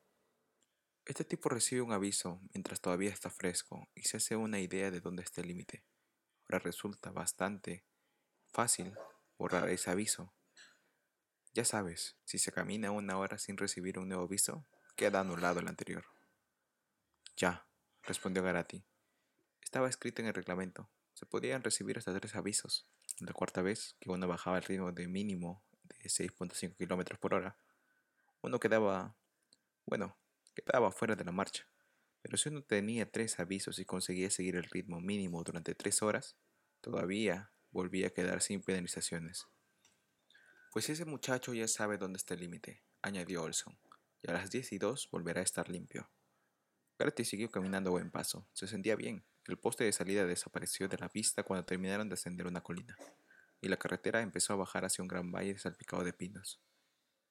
Este 1.06 1.23
tipo 1.23 1.49
recibe 1.49 1.82
un 1.82 1.93
aviso 1.93 2.41
mientras 2.53 2.82
todavía 2.82 3.12
está 3.12 3.30
fresco 3.30 3.89
y 3.95 4.01
se 4.03 4.17
hace 4.17 4.36
una 4.36 4.60
idea 4.60 4.91
de 4.91 4.99
dónde 4.99 5.23
está 5.23 5.41
el 5.41 5.47
límite. 5.47 5.86
Ahora 6.49 6.60
resulta 6.60 7.12
bastante 7.12 7.86
fácil 8.58 8.91
borrar 9.38 9.70
ese 9.70 9.91
aviso. 9.91 10.34
Ya 11.54 11.63
sabes, 11.63 12.17
si 12.26 12.39
se 12.39 12.52
camina 12.52 12.89
una 12.89 13.20
hora 13.20 13.38
sin 13.38 13.56
recibir 13.56 14.00
un 14.00 14.08
nuevo 14.08 14.24
aviso, 14.24 14.65
queda 14.96 15.20
anulado 15.20 15.60
el 15.60 15.67
anterior. 15.67 16.06
Ya, 17.36 17.67
respondió 18.02 18.41
Garati. 18.41 18.84
Estaba 19.62 19.88
escrito 19.88 20.24
en 20.24 20.30
el 20.30 20.34
reglamento. 20.34 20.89
Se 21.13 21.28
podían 21.28 21.62
recibir 21.62 22.00
hasta 22.00 22.20
tres 22.20 22.36
avisos. 22.36 22.88
La 23.20 23.32
cuarta 23.32 23.62
vez 23.62 23.96
que 24.00 24.10
uno 24.10 24.28
bajaba 24.28 24.58
el 24.58 24.63
ritmo 24.63 24.91
de 24.91 25.08
mínimo 25.08 25.63
de 25.84 26.10
6.5 26.10 26.76
km 26.76 27.20
por 27.20 27.36
hora, 27.36 27.60
uno 28.41 28.60
quedaba, 28.60 29.15
bueno, 29.86 30.17
quedaba 30.56 30.91
fuera 30.91 31.15
de 31.15 31.26
la 31.26 31.32
marcha. 31.32 31.67
Pero 32.24 32.38
si 32.38 32.50
uno 32.50 32.63
tenía 32.63 33.12
tres 33.12 33.39
avisos 33.39 33.78
y 33.78 33.86
conseguía 33.86 34.32
seguir 34.32 34.56
el 34.56 34.63
ritmo 34.63 35.00
mínimo 35.00 35.43
durante 35.43 35.76
tres 35.76 36.02
horas, 36.02 36.38
todavía 36.82 37.52
volvía 37.71 38.08
a 38.08 38.12
quedar 38.12 38.41
sin 38.41 38.62
penalizaciones. 38.62 39.47
Pues 40.71 40.89
ese 40.89 41.06
muchacho 41.06 41.53
ya 41.53 41.67
sabe 41.67 41.97
dónde 41.97 42.17
está 42.17 42.34
el 42.34 42.41
límite, 42.41 42.84
añadió 43.01 43.43
Olson, 43.43 43.77
y 44.21 44.30
a 44.30 44.34
las 44.34 44.51
10 44.51 44.73
y 44.73 44.77
2 44.77 45.10
volverá 45.12 45.41
a 45.41 45.43
estar 45.43 45.69
limpio. 45.69 46.10
Garrett 46.99 47.23
siguió 47.23 47.51
caminando 47.51 47.89
a 47.89 47.91
buen 47.91 48.10
paso. 48.10 48.47
Se 48.53 48.67
sentía 48.67 48.95
bien. 48.95 49.23
El 49.45 49.58
poste 49.58 49.84
de 49.84 49.91
salida 49.91 50.25
desapareció 50.25 50.88
de 50.88 50.97
la 50.97 51.10
vista 51.10 51.43
cuando 51.43 51.65
terminaron 51.65 52.10
de 52.10 52.15
ascender 52.15 52.47
una 52.47 52.62
colina, 52.62 52.97
y 53.62 53.69
la 53.69 53.77
carretera 53.77 54.21
empezó 54.21 54.53
a 54.53 54.58
bajar 54.58 54.84
hacia 54.84 55.03
un 55.03 55.08
gran 55.08 55.32
valle 55.32 55.58
salpicado 55.58 56.03
de 56.03 56.12
pinos. 56.12 56.60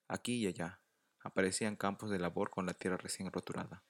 Aquí 0.09 0.37
y 0.37 0.47
allá 0.47 0.81
aparecían 1.21 1.77
campos 1.77 2.11
de 2.11 2.19
labor 2.19 2.51
con 2.51 2.65
la 2.65 2.75
tierra 2.75 2.97
recién 2.97 3.31
roturada. 3.31 3.83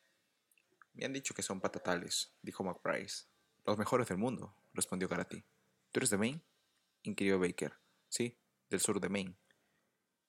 Me 0.94 1.04
han 1.04 1.12
dicho 1.12 1.34
que 1.34 1.42
son 1.42 1.60
patatales, 1.60 2.32
dijo 2.42 2.64
McBride. 2.64 3.12
Los 3.64 3.76
mejores 3.78 4.08
del 4.08 4.18
mundo, 4.18 4.56
respondió 4.72 5.08
Garati. 5.08 5.44
¿Tú 5.92 6.00
eres 6.00 6.10
de 6.10 6.18
Maine? 6.18 6.42
inquirió 7.02 7.38
Baker. 7.38 7.74
Sí, 8.08 8.38
del 8.68 8.80
sur 8.80 9.00
de 9.00 9.08
Maine. 9.08 9.36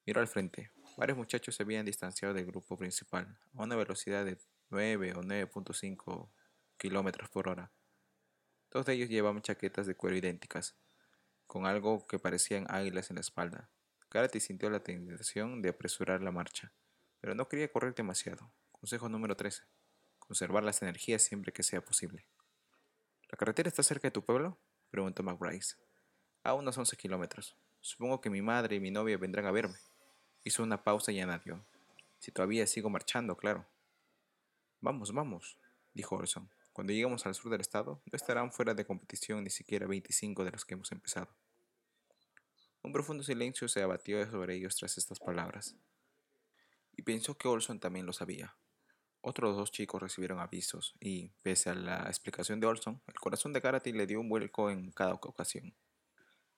Miró 0.05 0.21
al 0.21 0.27
frente. 0.27 0.71
Varios 0.97 1.17
muchachos 1.17 1.55
se 1.55 1.63
habían 1.63 1.85
distanciado 1.85 2.33
del 2.33 2.45
grupo 2.45 2.77
principal 2.77 3.39
a 3.53 3.63
una 3.63 3.75
velocidad 3.75 4.25
de 4.25 4.37
9 4.69 5.13
o 5.13 5.21
9.5 5.21 6.31
kilómetros 6.77 7.29
por 7.29 7.49
hora. 7.49 7.71
Dos 8.71 8.85
de 8.85 8.93
ellos 8.93 9.09
llevaban 9.09 9.41
chaquetas 9.41 9.87
de 9.87 9.95
cuero 9.95 10.17
idénticas, 10.17 10.75
con 11.45 11.65
algo 11.65 12.05
que 12.07 12.19
parecían 12.19 12.65
águilas 12.69 13.09
en 13.09 13.15
la 13.15 13.21
espalda. 13.21 13.69
Garrett 14.09 14.39
sintió 14.39 14.69
la 14.69 14.83
tentación 14.83 15.61
de 15.61 15.69
apresurar 15.69 16.21
la 16.21 16.31
marcha, 16.31 16.73
pero 17.19 17.35
no 17.35 17.47
quería 17.47 17.71
correr 17.71 17.93
demasiado. 17.93 18.53
Consejo 18.71 19.09
número 19.09 19.35
13. 19.35 19.63
Conservar 20.19 20.63
las 20.63 20.81
energías 20.81 21.23
siempre 21.23 21.51
que 21.51 21.63
sea 21.63 21.83
posible. 21.83 22.27
¿La 23.29 23.37
carretera 23.37 23.69
está 23.69 23.83
cerca 23.83 24.07
de 24.07 24.11
tu 24.11 24.23
pueblo? 24.23 24.59
Preguntó 24.89 25.23
McBride. 25.23 25.65
A 26.43 26.53
unos 26.53 26.77
11 26.77 26.95
kilómetros. 26.97 27.55
Supongo 27.81 28.21
que 28.21 28.29
mi 28.29 28.41
madre 28.41 28.75
y 28.75 28.79
mi 28.79 28.91
novia 28.91 29.17
vendrán 29.17 29.45
a 29.45 29.51
verme. 29.51 29.77
Hizo 30.43 30.63
una 30.63 30.83
pausa 30.83 31.11
y 31.11 31.19
añadió. 31.19 31.65
Si 32.19 32.31
todavía 32.31 32.65
sigo 32.67 32.89
marchando, 32.89 33.35
claro. 33.37 33.65
Vamos, 34.81 35.11
vamos, 35.11 35.57
dijo 35.93 36.15
Orson. 36.15 36.49
Cuando 36.73 36.93
lleguemos 36.93 37.25
al 37.25 37.33
sur 37.33 37.51
del 37.51 37.61
estado, 37.61 38.01
no 38.05 38.15
estarán 38.15 38.51
fuera 38.51 38.73
de 38.73 38.85
competición 38.85 39.43
ni 39.43 39.49
siquiera 39.49 39.87
25 39.87 40.45
de 40.45 40.51
los 40.51 40.63
que 40.63 40.75
hemos 40.75 40.91
empezado. 40.91 41.29
Un 42.83 42.93
profundo 42.93 43.23
silencio 43.23 43.67
se 43.67 43.81
abatió 43.81 44.23
sobre 44.29 44.55
ellos 44.55 44.75
tras 44.75 44.97
estas 44.97 45.19
palabras. 45.19 45.75
Y 46.95 47.01
pensó 47.01 47.37
que 47.37 47.47
Olson 47.47 47.79
también 47.79 48.05
lo 48.05 48.13
sabía. 48.13 48.55
Otros 49.21 49.55
dos 49.55 49.71
chicos 49.71 50.01
recibieron 50.01 50.39
avisos 50.39 50.95
y, 50.99 51.29
pese 51.41 51.69
a 51.69 51.75
la 51.75 52.03
explicación 52.03 52.59
de 52.59 52.67
Olson, 52.67 53.01
el 53.07 53.15
corazón 53.15 53.53
de 53.53 53.59
Garrett 53.59 53.87
le 53.87 54.07
dio 54.07 54.19
un 54.19 54.29
vuelco 54.29 54.69
en 54.69 54.91
cada 54.91 55.13
ocasión. 55.13 55.75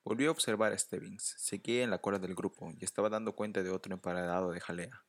Volvió 0.04 0.30
a 0.30 0.32
observar 0.32 0.74
a 0.74 0.78
Stebbins. 0.78 1.36
Seguía 1.38 1.84
en 1.84 1.91
la 1.91 2.00
cola 2.00 2.19
del 2.19 2.36
grupo 2.36 2.72
y 2.78 2.84
estaba 2.84 3.10
dando 3.10 3.36
cuenta 3.36 3.63
de 3.63 3.69
otro 3.69 3.93
emparedado 3.93 4.52
de 4.52 4.60
jalea. 4.60 5.04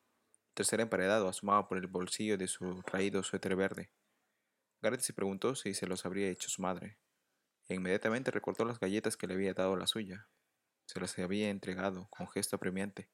El 0.48 0.54
tercer 0.54 0.80
emparedado 0.80 1.28
asomaba 1.28 1.68
por 1.68 1.78
el 1.78 1.86
bolsillo 1.86 2.36
de 2.36 2.48
su 2.48 2.82
raído 2.82 3.22
suéter 3.22 3.56
verde. 3.56 3.90
Garrett 4.82 5.00
se 5.00 5.12
preguntó 5.12 5.54
si 5.54 5.74
se 5.74 5.86
los 5.86 6.06
habría 6.06 6.28
hecho 6.28 6.48
su 6.48 6.62
madre, 6.62 6.98
e 7.68 7.74
inmediatamente 7.74 8.30
recordó 8.30 8.64
las 8.64 8.80
galletas 8.80 9.16
que 9.16 9.26
le 9.26 9.34
había 9.34 9.54
dado 9.54 9.76
la 9.76 9.86
suya. 9.86 10.28
Se 10.86 10.98
las 10.98 11.18
había 11.18 11.50
entregado 11.50 12.08
con 12.10 12.28
gesto 12.28 12.56
apremiante, 12.56 13.08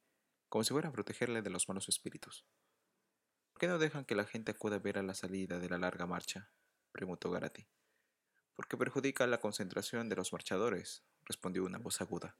como 0.49 0.65
si 0.65 0.73
fuera 0.73 0.89
a 0.89 0.93
protegerle 0.93 1.43
de 1.43 1.51
los 1.51 1.69
malos 1.69 1.89
espíritus. 1.89 2.47
¿Por 3.57 3.61
qué 3.61 3.69
no 3.69 3.79
dejan 3.79 4.05
que 4.05 4.15
la 4.15 4.27
gente 4.27 4.53
acuda 4.53 4.77
a 4.77 4.81
ver 4.81 4.99
a 4.99 5.03
la 5.03 5.15
salida 5.15 5.59
de 5.59 5.71
la 5.71 5.79
larga 5.79 6.05
marcha? 6.05 6.51
preguntó 6.93 7.31
Garati. 7.31 7.67
Porque 8.55 8.77
perjudica 8.77 9.27
la 9.27 9.41
concentración 9.41 10.11
de 10.11 10.17
los 10.17 10.31
marchadores, 10.35 11.07
respondió 11.25 11.65
una 11.65 11.79
voz 11.79 12.03
aguda. 12.03 12.37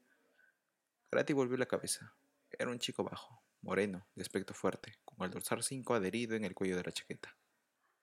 Garati 1.09 1.33
volvió 1.33 1.57
la 1.57 1.65
cabeza. 1.65 2.15
Era 2.51 2.69
un 2.69 2.77
chico 2.77 3.03
bajo, 3.03 3.41
moreno, 3.61 4.07
de 4.13 4.21
aspecto 4.21 4.53
fuerte, 4.53 4.99
con 5.05 5.25
el 5.25 5.31
dorsal 5.31 5.63
5 5.63 5.95
adherido 5.95 6.35
en 6.35 6.45
el 6.45 6.53
cuello 6.53 6.77
de 6.77 6.83
la 6.83 6.91
chaqueta. 6.91 7.35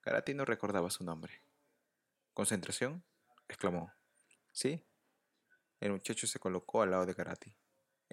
Garati 0.03 0.35
no 0.35 0.45
recordaba 0.45 0.91
su 0.91 1.05
nombre. 1.05 1.45
¿Concentración? 2.33 3.05
exclamó. 3.47 3.93
Sí. 4.51 4.85
El 5.79 5.93
muchacho 5.93 6.27
se 6.27 6.41
colocó 6.41 6.83
al 6.83 6.91
lado 6.91 7.07
de 7.07 7.15
Garati. 7.15 7.57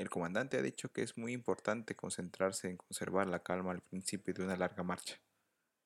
El 0.02 0.10
comandante 0.10 0.58
ha 0.58 0.64
dicho 0.64 0.92
que 0.92 1.04
es 1.04 1.16
muy 1.16 1.32
importante 1.32 1.96
concentrarse 1.96 2.68
en 2.68 2.78
conservar 2.78 3.28
la 3.28 3.44
calma 3.44 3.70
al 3.70 3.82
principio 3.82 4.34
de 4.34 4.44
una 4.44 4.58
larga 4.58 4.82
marcha. 4.82 5.22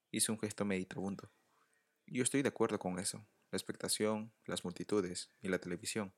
Hizo 0.10 0.32
un 0.32 0.40
gesto 0.40 0.64
meditabundo. 0.64 1.34
Yo 2.08 2.24
estoy 2.24 2.42
de 2.42 2.48
acuerdo 2.48 2.80
con 2.80 2.98
eso. 2.98 3.28
La 3.52 3.58
expectación, 3.58 4.32
las 4.46 4.64
multitudes 4.64 5.32
y 5.42 5.50
la 5.50 5.60
televisión. 5.60 6.14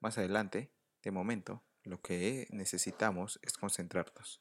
Más 0.00 0.16
adelante, 0.16 0.72
de 1.02 1.10
momento, 1.10 1.62
lo 1.82 2.00
que 2.00 2.46
necesitamos 2.52 3.38
es 3.42 3.52
concentrarnos. 3.52 4.40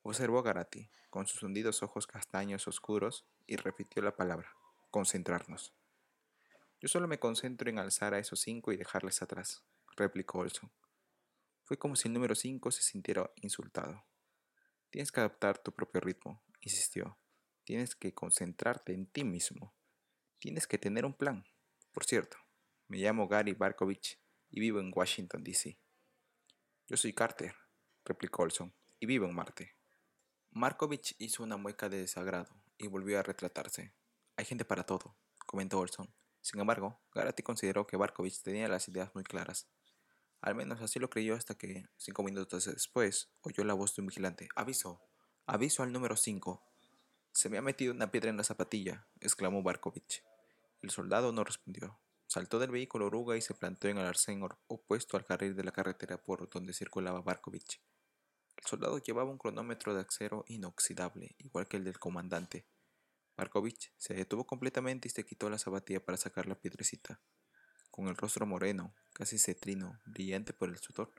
Observó 0.00 0.38
a 0.38 0.44
Garati, 0.44 0.88
con 1.10 1.26
sus 1.26 1.42
hundidos 1.42 1.82
ojos 1.82 2.06
castaños 2.06 2.66
oscuros, 2.66 3.26
y 3.46 3.56
repitió 3.56 4.00
la 4.00 4.16
palabra, 4.16 4.54
concentrarnos. 4.90 5.74
Yo 6.80 6.88
solo 6.88 7.08
me 7.08 7.18
concentro 7.18 7.68
en 7.68 7.78
alzar 7.78 8.14
a 8.14 8.18
esos 8.18 8.40
cinco 8.40 8.72
y 8.72 8.78
dejarles 8.78 9.20
atrás, 9.20 9.66
replicó 9.98 10.38
Olson. 10.38 10.70
Fue 11.68 11.78
como 11.78 11.96
si 11.96 12.08
el 12.08 12.14
número 12.14 12.34
cinco 12.34 12.70
se 12.70 12.80
sintiera 12.80 13.30
insultado. 13.42 14.02
Tienes 14.88 15.12
que 15.12 15.20
adaptar 15.20 15.58
tu 15.58 15.70
propio 15.70 16.00
ritmo, 16.00 16.42
insistió. 16.62 17.18
Tienes 17.64 17.94
que 17.94 18.14
concentrarte 18.14 18.94
en 18.94 19.04
ti 19.04 19.22
mismo. 19.22 19.74
Tienes 20.38 20.66
que 20.66 20.78
tener 20.78 21.04
un 21.04 21.12
plan. 21.12 21.44
Por 21.92 22.06
cierto, 22.06 22.38
me 22.86 22.96
llamo 22.96 23.28
Gary 23.28 23.52
Barkovich 23.52 24.18
y 24.48 24.60
vivo 24.60 24.80
en 24.80 24.92
Washington, 24.94 25.44
D.C. 25.44 25.78
Yo 26.86 26.96
soy 26.96 27.12
Carter, 27.12 27.54
replicó 28.02 28.44
Olson, 28.44 28.74
y 28.98 29.04
vivo 29.04 29.26
en 29.26 29.34
Marte. 29.34 29.76
Markovich 30.50 31.16
hizo 31.18 31.42
una 31.42 31.58
mueca 31.58 31.90
de 31.90 31.98
desagrado 31.98 32.48
y 32.78 32.86
volvió 32.86 33.18
a 33.18 33.22
retratarse. 33.22 33.92
Hay 34.36 34.46
gente 34.46 34.64
para 34.64 34.84
todo, 34.84 35.18
comentó 35.44 35.78
Olson. 35.78 36.14
Sin 36.40 36.60
embargo, 36.60 36.98
Garati 37.12 37.42
consideró 37.42 37.86
que 37.86 37.98
Barkovich 37.98 38.40
tenía 38.40 38.68
las 38.68 38.88
ideas 38.88 39.14
muy 39.14 39.22
claras. 39.22 39.68
Al 40.40 40.54
menos 40.54 40.80
así 40.80 40.98
lo 40.98 41.10
creyó 41.10 41.34
hasta 41.34 41.56
que, 41.56 41.88
cinco 41.96 42.22
minutos 42.22 42.66
después, 42.66 43.30
oyó 43.42 43.64
la 43.64 43.74
voz 43.74 43.94
de 43.96 44.02
un 44.02 44.08
vigilante. 44.08 44.48
Aviso, 44.54 45.00
aviso 45.46 45.82
al 45.82 45.92
número 45.92 46.16
5. 46.16 46.62
Se 47.32 47.48
me 47.48 47.58
ha 47.58 47.62
metido 47.62 47.92
una 47.92 48.10
piedra 48.10 48.30
en 48.30 48.36
la 48.36 48.44
zapatilla, 48.44 49.06
exclamó 49.20 49.62
Barkovich. 49.62 50.22
El 50.80 50.90
soldado 50.90 51.32
no 51.32 51.44
respondió. 51.44 51.98
Saltó 52.26 52.58
del 52.58 52.70
vehículo 52.70 53.06
oruga 53.06 53.36
y 53.36 53.40
se 53.40 53.54
plantó 53.54 53.88
en 53.88 53.98
el 53.98 54.06
arcén 54.06 54.42
opuesto 54.66 55.16
al 55.16 55.24
carril 55.24 55.56
de 55.56 55.64
la 55.64 55.72
carretera 55.72 56.22
por 56.22 56.48
donde 56.50 56.72
circulaba 56.72 57.22
Barkovich. 57.22 57.80
El 58.56 58.64
soldado 58.64 58.98
llevaba 58.98 59.30
un 59.30 59.38
cronómetro 59.38 59.94
de 59.94 60.02
acero 60.02 60.44
inoxidable, 60.48 61.34
igual 61.38 61.66
que 61.68 61.78
el 61.78 61.84
del 61.84 61.98
comandante. 61.98 62.66
Markovich 63.36 63.92
se 63.96 64.14
detuvo 64.14 64.46
completamente 64.46 65.08
y 65.08 65.10
se 65.10 65.24
quitó 65.24 65.48
la 65.48 65.58
zapatilla 65.58 66.04
para 66.04 66.18
sacar 66.18 66.46
la 66.46 66.60
piedrecita. 66.60 67.20
Con 67.98 68.06
el 68.06 68.16
rostro 68.16 68.46
moreno, 68.46 68.94
casi 69.12 69.40
cetrino, 69.40 69.98
brillante 70.06 70.52
por 70.52 70.68
el 70.68 70.78
sudor, 70.78 71.12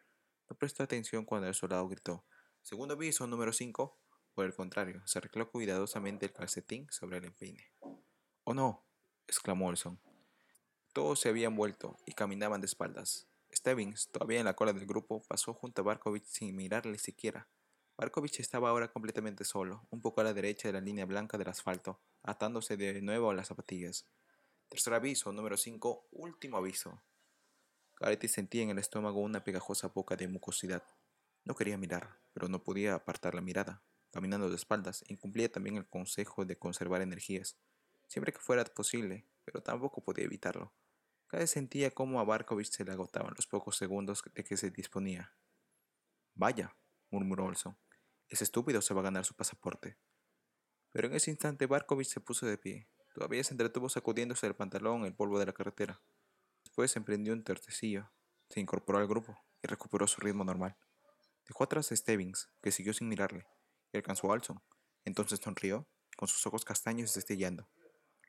No 0.49 0.55
prestó 0.55 0.81
atención 0.81 1.25
cuando 1.25 1.45
el 1.49 1.53
soldado 1.53 1.85
gritó, 1.89 2.25
segundo 2.61 2.93
aviso 2.93 3.27
número 3.27 3.51
5. 3.51 3.99
Por 4.33 4.45
el 4.45 4.53
contrario, 4.53 5.05
se 5.05 5.19
arregló 5.19 5.51
cuidadosamente 5.51 6.27
el 6.27 6.31
calcetín 6.31 6.87
sobre 6.89 7.17
el 7.17 7.25
empeine. 7.25 7.73
¡Oh 8.45 8.53
no! 8.53 8.87
exclamó 9.27 9.67
Olson. 9.67 9.99
Todos 10.93 11.19
se 11.19 11.27
habían 11.27 11.53
vuelto 11.53 11.97
y 12.05 12.13
caminaban 12.13 12.61
de 12.61 12.67
espaldas. 12.67 13.27
Stebbins, 13.53 14.07
todavía 14.09 14.39
en 14.39 14.45
la 14.45 14.55
cola 14.55 14.71
del 14.71 14.85
grupo, 14.85 15.21
pasó 15.27 15.53
junto 15.53 15.81
a 15.81 15.83
Barkovich 15.83 16.27
sin 16.27 16.55
mirarle 16.55 16.97
siquiera. 16.97 17.49
Barkovich 17.97 18.39
estaba 18.39 18.69
ahora 18.69 18.89
completamente 18.89 19.43
solo, 19.43 19.85
un 19.89 19.99
poco 19.99 20.21
a 20.21 20.23
la 20.23 20.33
derecha 20.33 20.69
de 20.69 20.73
la 20.75 20.79
línea 20.79 21.05
blanca 21.05 21.37
del 21.37 21.49
asfalto, 21.49 21.99
atándose 22.23 22.77
de 22.77 23.01
nuevo 23.01 23.31
a 23.31 23.33
las 23.33 23.49
zapatillas. 23.49 24.05
Tercer 24.69 24.93
aviso, 24.93 25.31
número 25.31 25.57
5, 25.57 26.09
último 26.11 26.57
aviso. 26.57 27.01
Gareth 27.99 28.27
sentía 28.27 28.61
en 28.61 28.69
el 28.69 28.77
estómago 28.77 29.19
una 29.19 29.43
pegajosa 29.43 29.87
boca 29.87 30.15
de 30.15 30.27
mucosidad. 30.27 30.83
No 31.43 31.55
quería 31.55 31.75
mirar, 31.75 32.21
pero 32.33 32.47
no 32.49 32.63
podía 32.63 32.93
apartar 32.93 33.33
la 33.33 33.41
mirada. 33.41 33.83
Caminando 34.11 34.47
de 34.47 34.55
espaldas, 34.55 35.03
incumplía 35.07 35.51
también 35.51 35.75
el 35.75 35.89
consejo 35.89 36.45
de 36.45 36.59
conservar 36.59 37.01
energías, 37.01 37.57
siempre 38.07 38.31
que 38.31 38.39
fuera 38.39 38.63
posible, 38.65 39.27
pero 39.43 39.63
tampoco 39.63 40.03
podía 40.03 40.25
evitarlo. 40.25 40.71
Vez 41.31 41.49
sentía 41.49 41.91
cómo 41.91 42.19
a 42.19 42.23
Barkovich 42.23 42.71
se 42.71 42.85
le 42.85 42.91
agotaban 42.91 43.33
los 43.35 43.47
pocos 43.47 43.75
segundos 43.75 44.23
de 44.35 44.43
que 44.43 44.55
se 44.55 44.69
disponía. 44.69 45.35
Vaya, 46.35 46.75
murmuró 47.09 47.45
Olson. 47.45 47.75
Ese 48.27 48.43
estúpido 48.43 48.81
se 48.83 48.93
va 48.93 49.01
a 49.01 49.05
ganar 49.05 49.25
su 49.25 49.35
pasaporte. 49.35 49.97
Pero 50.91 51.07
en 51.07 51.15
ese 51.15 51.31
instante 51.31 51.65
Barkovich 51.65 52.09
se 52.09 52.21
puso 52.21 52.45
de 52.45 52.57
pie. 52.59 52.87
Todavía 53.13 53.43
se 53.43 53.53
entretuvo 53.53 53.89
sacudiéndose 53.89 54.47
el 54.47 54.55
pantalón 54.55 55.05
el 55.05 55.13
polvo 55.13 55.39
de 55.39 55.45
la 55.45 55.53
carretera. 55.53 56.01
Después 56.63 56.95
emprendió 56.95 57.33
un 57.33 57.43
tercecillo, 57.43 58.11
se 58.49 58.59
incorporó 58.59 58.99
al 58.99 59.07
grupo 59.07 59.37
y 59.63 59.67
recuperó 59.67 60.07
su 60.07 60.21
ritmo 60.21 60.43
normal. 60.43 60.75
Dejó 61.47 61.63
atrás 61.63 61.91
a 61.91 61.95
Stebbins, 61.95 62.49
que 62.61 62.71
siguió 62.71 62.93
sin 62.93 63.07
mirarle, 63.07 63.47
y 63.91 63.97
alcanzó 63.97 64.27
a 64.27 64.33
Olson. 64.33 64.61
Entonces 65.05 65.39
sonrió, 65.43 65.87
con 66.15 66.27
sus 66.27 66.45
ojos 66.45 66.65
castaños 66.65 67.13
destellando. 67.13 67.67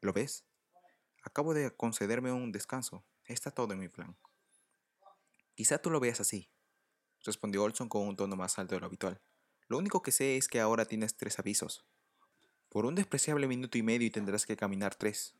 ¿Lo 0.01 0.13
ves? 0.13 0.45
Acabo 1.23 1.53
de 1.53 1.71
concederme 1.77 2.33
un 2.33 2.53
descanso. 2.53 3.05
Está 3.27 3.51
todo 3.51 3.73
en 3.75 3.81
mi 3.81 3.89
plan. 3.89 4.17
Quizá 5.55 5.79
tú 5.79 5.91
lo 5.91 6.01
veas 6.01 6.21
así, 6.21 6.51
respondió 7.25 7.63
Olson 7.63 7.89
con 7.89 8.07
un 8.07 8.17
tono 8.17 8.37
más 8.37 8.59
alto 8.59 8.75
de 8.75 8.81
lo 8.81 8.87
habitual. 8.87 9.21
Lo 9.69 9.79
único 9.79 10.03
que 10.03 10.13
sé 10.13 10.37
es 10.37 10.49
que 10.49 10.61
ahora 10.61 10.87
tienes 10.87 11.17
tres 11.17 11.39
avisos. 11.39 11.85
Por 12.71 12.87
un 12.87 12.95
despreciable 12.95 13.49
minuto 13.49 13.79
y 13.79 13.83
medio 13.83 14.07
y 14.07 14.11
tendrás 14.11 14.47
que 14.47 14.57
caminar 14.57 14.95
tres. 14.95 15.35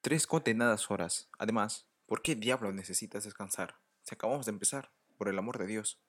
Tres 0.00 0.28
condenadas 0.28 0.92
horas. 0.92 1.28
Además, 1.40 1.88
¿por 2.06 2.22
qué 2.22 2.36
diablo 2.36 2.72
necesitas 2.72 3.24
descansar? 3.24 3.80
Si 4.04 4.14
acabamos 4.14 4.46
de 4.46 4.52
empezar, 4.52 4.92
por 5.16 5.28
el 5.28 5.36
amor 5.36 5.58
de 5.58 5.66
Dios. 5.66 6.00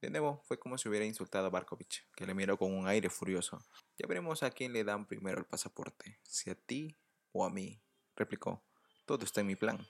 De 0.00 0.10
nuevo, 0.10 0.42
fue 0.48 0.58
como 0.58 0.78
si 0.78 0.88
hubiera 0.88 1.06
insultado 1.06 1.46
a 1.46 1.50
Barkovich, 1.50 2.04
que 2.16 2.26
le 2.26 2.34
miró 2.34 2.58
con 2.58 2.74
un 2.74 2.88
aire 2.88 3.08
furioso. 3.08 3.64
Ya 3.98 4.08
veremos 4.08 4.42
a 4.42 4.50
quién 4.50 4.72
le 4.72 4.82
dan 4.82 5.06
primero 5.06 5.38
el 5.38 5.46
pasaporte, 5.46 6.18
si 6.24 6.50
a 6.50 6.56
ti 6.56 6.96
o 7.30 7.44
a 7.44 7.50
mí, 7.50 7.80
replicó. 8.16 8.64
Todo 9.04 9.24
está 9.24 9.42
en 9.42 9.46
mi 9.46 9.54
plan. 9.54 9.86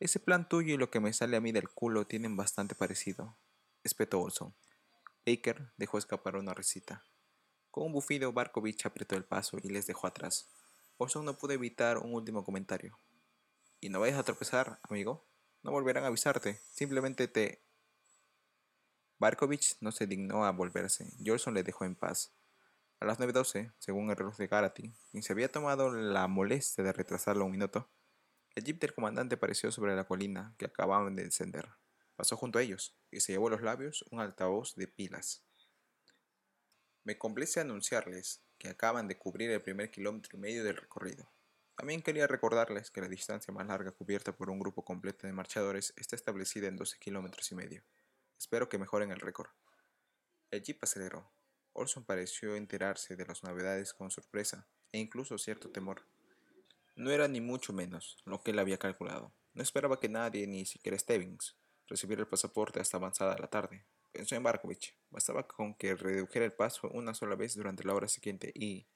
Ese 0.00 0.18
plan 0.18 0.48
tuyo 0.48 0.74
y 0.74 0.76
lo 0.76 0.90
que 0.90 0.98
me 0.98 1.12
sale 1.12 1.36
a 1.36 1.40
mí 1.40 1.52
del 1.52 1.68
culo 1.68 2.04
tienen 2.04 2.36
bastante 2.36 2.74
parecido, 2.74 3.38
espetó 3.84 4.20
Olson. 4.20 4.56
Baker 5.24 5.70
dejó 5.76 5.98
escapar 5.98 6.34
una 6.34 6.52
risita. 6.52 7.04
Con 7.78 7.86
un 7.86 7.92
bufido, 7.92 8.32
Barkovich 8.32 8.86
apretó 8.86 9.14
el 9.14 9.24
paso 9.24 9.56
y 9.62 9.68
les 9.68 9.86
dejó 9.86 10.08
atrás. 10.08 10.48
Olson 10.96 11.24
no 11.24 11.38
pudo 11.38 11.52
evitar 11.52 11.98
un 11.98 12.12
último 12.12 12.44
comentario. 12.44 12.98
¿Y 13.78 13.88
no 13.88 14.00
vayas 14.00 14.18
a 14.18 14.24
tropezar, 14.24 14.80
amigo? 14.82 15.24
No 15.62 15.70
volverán 15.70 16.02
a 16.02 16.08
avisarte. 16.08 16.60
Simplemente 16.72 17.28
te... 17.28 17.62
Barkovich 19.20 19.76
no 19.80 19.92
se 19.92 20.08
dignó 20.08 20.44
a 20.44 20.50
volverse. 20.50 21.12
Olson 21.30 21.54
le 21.54 21.62
dejó 21.62 21.84
en 21.84 21.94
paz. 21.94 22.32
A 22.98 23.04
las 23.04 23.20
9.12, 23.20 23.72
según 23.78 24.10
el 24.10 24.16
reloj 24.16 24.36
de 24.38 24.48
Garati, 24.48 24.92
quien 25.12 25.22
se 25.22 25.32
había 25.32 25.52
tomado 25.52 25.92
la 25.92 26.26
molestia 26.26 26.82
de 26.82 26.92
retrasarlo 26.92 27.44
un 27.44 27.52
minuto, 27.52 27.88
el 28.56 28.64
jeep 28.64 28.80
del 28.80 28.92
comandante 28.92 29.36
apareció 29.36 29.70
sobre 29.70 29.94
la 29.94 30.02
colina 30.02 30.52
que 30.58 30.64
acababan 30.64 31.14
de 31.14 31.22
encender. 31.22 31.68
Pasó 32.16 32.36
junto 32.36 32.58
a 32.58 32.62
ellos 32.62 32.98
y 33.12 33.20
se 33.20 33.30
llevó 33.30 33.46
a 33.46 33.50
los 33.50 33.62
labios 33.62 34.04
un 34.10 34.18
altavoz 34.18 34.74
de 34.74 34.88
pilas. 34.88 35.47
Me 37.08 37.16
complace 37.16 37.58
anunciarles 37.58 38.42
que 38.58 38.68
acaban 38.68 39.08
de 39.08 39.16
cubrir 39.16 39.50
el 39.50 39.62
primer 39.62 39.90
kilómetro 39.90 40.36
y 40.36 40.40
medio 40.42 40.62
del 40.62 40.76
recorrido. 40.76 41.32
También 41.74 42.02
quería 42.02 42.26
recordarles 42.26 42.90
que 42.90 43.00
la 43.00 43.08
distancia 43.08 43.50
más 43.50 43.66
larga 43.66 43.92
cubierta 43.92 44.36
por 44.36 44.50
un 44.50 44.58
grupo 44.58 44.84
completo 44.84 45.26
de 45.26 45.32
marchadores 45.32 45.94
está 45.96 46.16
establecida 46.16 46.68
en 46.68 46.76
12 46.76 46.98
kilómetros 46.98 47.50
y 47.50 47.54
medio. 47.54 47.82
Espero 48.38 48.68
que 48.68 48.76
mejoren 48.76 49.10
el 49.10 49.20
récord. 49.20 49.48
El 50.50 50.62
jeep 50.62 50.84
aceleró. 50.84 51.32
Olson 51.72 52.04
pareció 52.04 52.56
enterarse 52.56 53.16
de 53.16 53.24
las 53.24 53.42
novedades 53.42 53.94
con 53.94 54.10
sorpresa 54.10 54.68
e 54.92 54.98
incluso 54.98 55.38
cierto 55.38 55.70
temor. 55.70 56.04
No 56.94 57.10
era 57.10 57.26
ni 57.26 57.40
mucho 57.40 57.72
menos 57.72 58.18
lo 58.26 58.42
que 58.42 58.50
él 58.50 58.58
había 58.58 58.76
calculado. 58.76 59.32
No 59.54 59.62
esperaba 59.62 59.98
que 59.98 60.10
nadie, 60.10 60.46
ni 60.46 60.66
siquiera 60.66 60.98
Stebbins, 60.98 61.56
recibiera 61.86 62.20
el 62.20 62.28
pasaporte 62.28 62.80
hasta 62.80 62.98
avanzada 62.98 63.38
la 63.38 63.48
tarde. 63.48 63.86
Pensó 64.12 64.34
en 64.34 64.42
Barkovich. 64.42 64.94
Bastaba 65.10 65.46
con 65.46 65.74
que 65.74 65.94
redujera 65.94 66.44
el 66.44 66.52
paso 66.52 66.88
una 66.88 67.14
sola 67.14 67.36
vez 67.36 67.54
durante 67.54 67.84
la 67.84 67.94
hora 67.94 68.08
siguiente 68.08 68.52
y... 68.54 68.86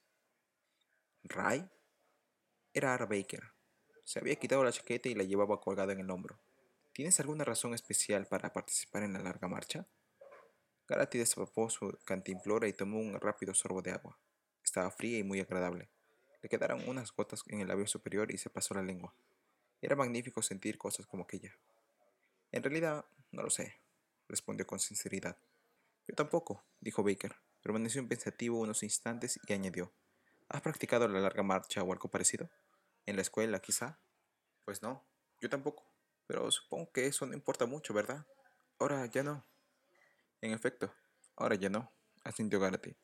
¿Ray? 1.24 1.68
Era 2.74 2.94
Ara 2.94 3.06
Baker. 3.06 3.52
Se 4.04 4.18
había 4.18 4.36
quitado 4.36 4.64
la 4.64 4.72
chaqueta 4.72 5.08
y 5.08 5.14
la 5.14 5.24
llevaba 5.24 5.60
colgada 5.60 5.92
en 5.92 6.00
el 6.00 6.10
hombro. 6.10 6.40
¿Tienes 6.92 7.20
alguna 7.20 7.44
razón 7.44 7.74
especial 7.74 8.26
para 8.26 8.52
participar 8.52 9.02
en 9.02 9.12
la 9.12 9.20
larga 9.20 9.48
marcha? 9.48 9.86
Garati 10.88 11.18
destapó 11.18 11.70
su 11.70 11.96
cantimplora 12.04 12.68
y 12.68 12.72
tomó 12.72 12.98
un 12.98 13.18
rápido 13.20 13.54
sorbo 13.54 13.80
de 13.80 13.92
agua. 13.92 14.18
Estaba 14.62 14.90
fría 14.90 15.18
y 15.18 15.22
muy 15.22 15.40
agradable. 15.40 15.88
Le 16.42 16.48
quedaron 16.48 16.86
unas 16.88 17.12
gotas 17.12 17.42
en 17.46 17.60
el 17.60 17.68
labio 17.68 17.86
superior 17.86 18.32
y 18.32 18.38
se 18.38 18.50
pasó 18.50 18.74
la 18.74 18.82
lengua. 18.82 19.14
Era 19.80 19.96
magnífico 19.96 20.42
sentir 20.42 20.76
cosas 20.76 21.06
como 21.06 21.22
aquella. 21.22 21.56
En 22.50 22.62
realidad, 22.62 23.04
no 23.30 23.42
lo 23.42 23.50
sé, 23.50 23.81
respondió 24.32 24.66
con 24.66 24.80
sinceridad. 24.80 25.36
Yo 26.08 26.14
tampoco, 26.14 26.64
dijo 26.80 27.04
Baker. 27.04 27.36
Permaneció 27.60 28.06
pensativo 28.08 28.58
unos 28.58 28.82
instantes 28.82 29.38
y 29.46 29.52
añadió. 29.52 29.92
¿Has 30.48 30.62
practicado 30.62 31.06
la 31.06 31.20
larga 31.20 31.42
marcha 31.42 31.82
o 31.82 31.92
algo 31.92 32.10
parecido? 32.10 32.50
¿En 33.04 33.16
la 33.16 33.22
escuela, 33.22 33.60
quizá? 33.60 34.00
Pues 34.64 34.82
no, 34.82 35.06
yo 35.40 35.50
tampoco. 35.50 35.84
Pero 36.26 36.50
supongo 36.50 36.90
que 36.92 37.06
eso 37.06 37.26
no 37.26 37.34
importa 37.34 37.66
mucho, 37.66 37.92
¿verdad? 37.92 38.26
Ahora 38.78 39.04
ya 39.06 39.22
no. 39.22 39.44
En 40.40 40.52
efecto, 40.52 40.92
ahora 41.36 41.54
ya 41.54 41.68
no, 41.68 41.92
asintió 42.24 42.58
Garate. 42.58 42.96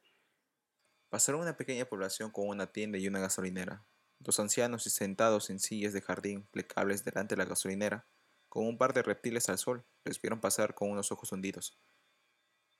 Pasaron 1.11 1.43
una 1.43 1.57
pequeña 1.57 1.85
población 1.85 2.31
con 2.31 2.49
una 2.49 2.73
tienda 2.73 2.97
y 2.97 3.07
una 3.07 3.21
gasolinera. 3.21 3.85
Dos 4.19 4.41
ancianos 4.41 4.83
sentados 4.85 5.51
en 5.51 5.61
sillas 5.61 5.93
de 5.93 6.01
jardín 6.01 6.47
plecables 6.51 7.05
delante 7.05 7.37
de 7.37 7.43
la 7.43 7.49
gasolinera, 7.49 8.07
con 8.49 8.67
un 8.67 8.79
par 8.79 8.95
de 8.95 9.03
reptiles 9.03 9.49
al 9.49 9.59
sol, 9.59 9.85
les 10.09 10.21
vieron 10.21 10.41
pasar 10.41 10.75
con 10.75 10.91
unos 10.91 11.13
ojos 11.13 11.31
hundidos. 11.33 11.79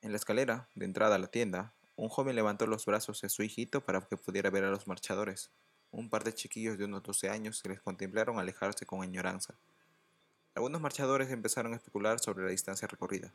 En 0.01 0.11
la 0.11 0.17
escalera, 0.17 0.69
de 0.75 0.85
entrada 0.85 1.15
a 1.15 1.19
la 1.19 1.27
tienda, 1.27 1.73
un 1.95 2.09
joven 2.09 2.35
levantó 2.35 2.65
los 2.67 2.85
brazos 2.85 3.23
a 3.23 3.29
su 3.29 3.43
hijito 3.43 3.83
para 3.85 4.01
que 4.01 4.17
pudiera 4.17 4.49
ver 4.49 4.63
a 4.63 4.69
los 4.69 4.87
marchadores. 4.87 5.51
Un 5.91 6.09
par 6.09 6.23
de 6.23 6.33
chiquillos 6.33 6.77
de 6.77 6.85
unos 6.85 7.03
12 7.03 7.29
años 7.29 7.61
les 7.65 7.81
contemplaron 7.81 8.39
alejarse 8.39 8.85
con 8.85 9.01
añoranza. 9.01 9.55
Algunos 10.55 10.81
marchadores 10.81 11.29
empezaron 11.31 11.73
a 11.73 11.77
especular 11.77 12.19
sobre 12.19 12.43
la 12.43 12.51
distancia 12.51 12.87
recorrida. 12.87 13.33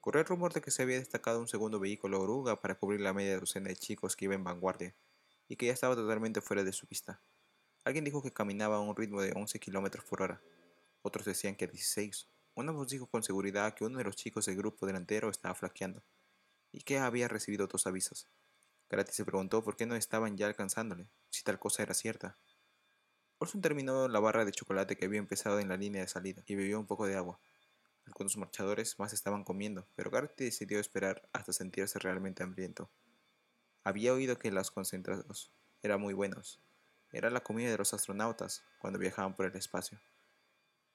Corrió 0.00 0.20
el 0.20 0.26
rumor 0.26 0.52
de 0.52 0.60
que 0.62 0.70
se 0.70 0.82
había 0.82 0.98
destacado 0.98 1.40
un 1.40 1.48
segundo 1.48 1.78
vehículo 1.78 2.20
oruga 2.20 2.60
para 2.60 2.74
cubrir 2.74 3.00
la 3.00 3.12
media 3.12 3.38
docena 3.38 3.68
de 3.68 3.76
chicos 3.76 4.16
que 4.16 4.24
iba 4.24 4.34
en 4.34 4.44
vanguardia, 4.44 4.94
y 5.48 5.56
que 5.56 5.66
ya 5.66 5.72
estaba 5.72 5.94
totalmente 5.94 6.40
fuera 6.40 6.64
de 6.64 6.72
su 6.72 6.86
vista. 6.86 7.20
Alguien 7.84 8.04
dijo 8.04 8.22
que 8.22 8.32
caminaba 8.32 8.76
a 8.76 8.80
un 8.80 8.96
ritmo 8.96 9.20
de 9.20 9.32
11 9.34 9.58
kilómetros 9.58 10.04
por 10.04 10.22
hora. 10.22 10.40
Otros 11.02 11.26
decían 11.26 11.56
que 11.56 11.66
16. 11.66 12.28
Una 12.54 12.72
voz 12.72 12.88
dijo 12.88 13.06
con 13.06 13.22
seguridad 13.22 13.74
que 13.74 13.84
uno 13.84 13.98
de 13.98 14.04
los 14.04 14.16
chicos 14.16 14.46
del 14.46 14.56
grupo 14.56 14.86
delantero 14.86 15.30
estaba 15.30 15.54
flaqueando, 15.54 16.02
y 16.72 16.82
que 16.82 16.98
había 16.98 17.28
recibido 17.28 17.66
dos 17.66 17.86
avisos. 17.86 18.28
Gratis 18.88 19.14
se 19.14 19.24
preguntó 19.24 19.62
por 19.62 19.76
qué 19.76 19.86
no 19.86 19.94
estaban 19.94 20.36
ya 20.36 20.46
alcanzándole, 20.46 21.06
si 21.30 21.44
tal 21.44 21.58
cosa 21.58 21.82
era 21.82 21.94
cierta. 21.94 22.36
Olson 23.38 23.60
terminó 23.62 24.08
la 24.08 24.20
barra 24.20 24.44
de 24.44 24.52
chocolate 24.52 24.96
que 24.96 25.06
había 25.06 25.18
empezado 25.20 25.60
en 25.60 25.68
la 25.68 25.76
línea 25.76 26.02
de 26.02 26.08
salida 26.08 26.42
y 26.46 26.56
bebió 26.56 26.78
un 26.78 26.86
poco 26.86 27.06
de 27.06 27.16
agua. 27.16 27.38
Algunos 28.04 28.36
marchadores 28.36 28.98
más 28.98 29.12
estaban 29.12 29.44
comiendo, 29.44 29.86
pero 29.94 30.10
Garrett 30.10 30.36
decidió 30.36 30.80
esperar 30.80 31.28
hasta 31.32 31.52
sentirse 31.52 31.98
realmente 32.00 32.42
hambriento. 32.42 32.90
Había 33.84 34.12
oído 34.12 34.36
que 34.36 34.50
los 34.50 34.70
concentrados 34.70 35.52
eran 35.82 36.00
muy 36.00 36.12
buenos. 36.12 36.60
Era 37.12 37.30
la 37.30 37.40
comida 37.40 37.70
de 37.70 37.78
los 37.78 37.94
astronautas 37.94 38.64
cuando 38.80 38.98
viajaban 38.98 39.34
por 39.34 39.46
el 39.46 39.56
espacio. 39.56 40.00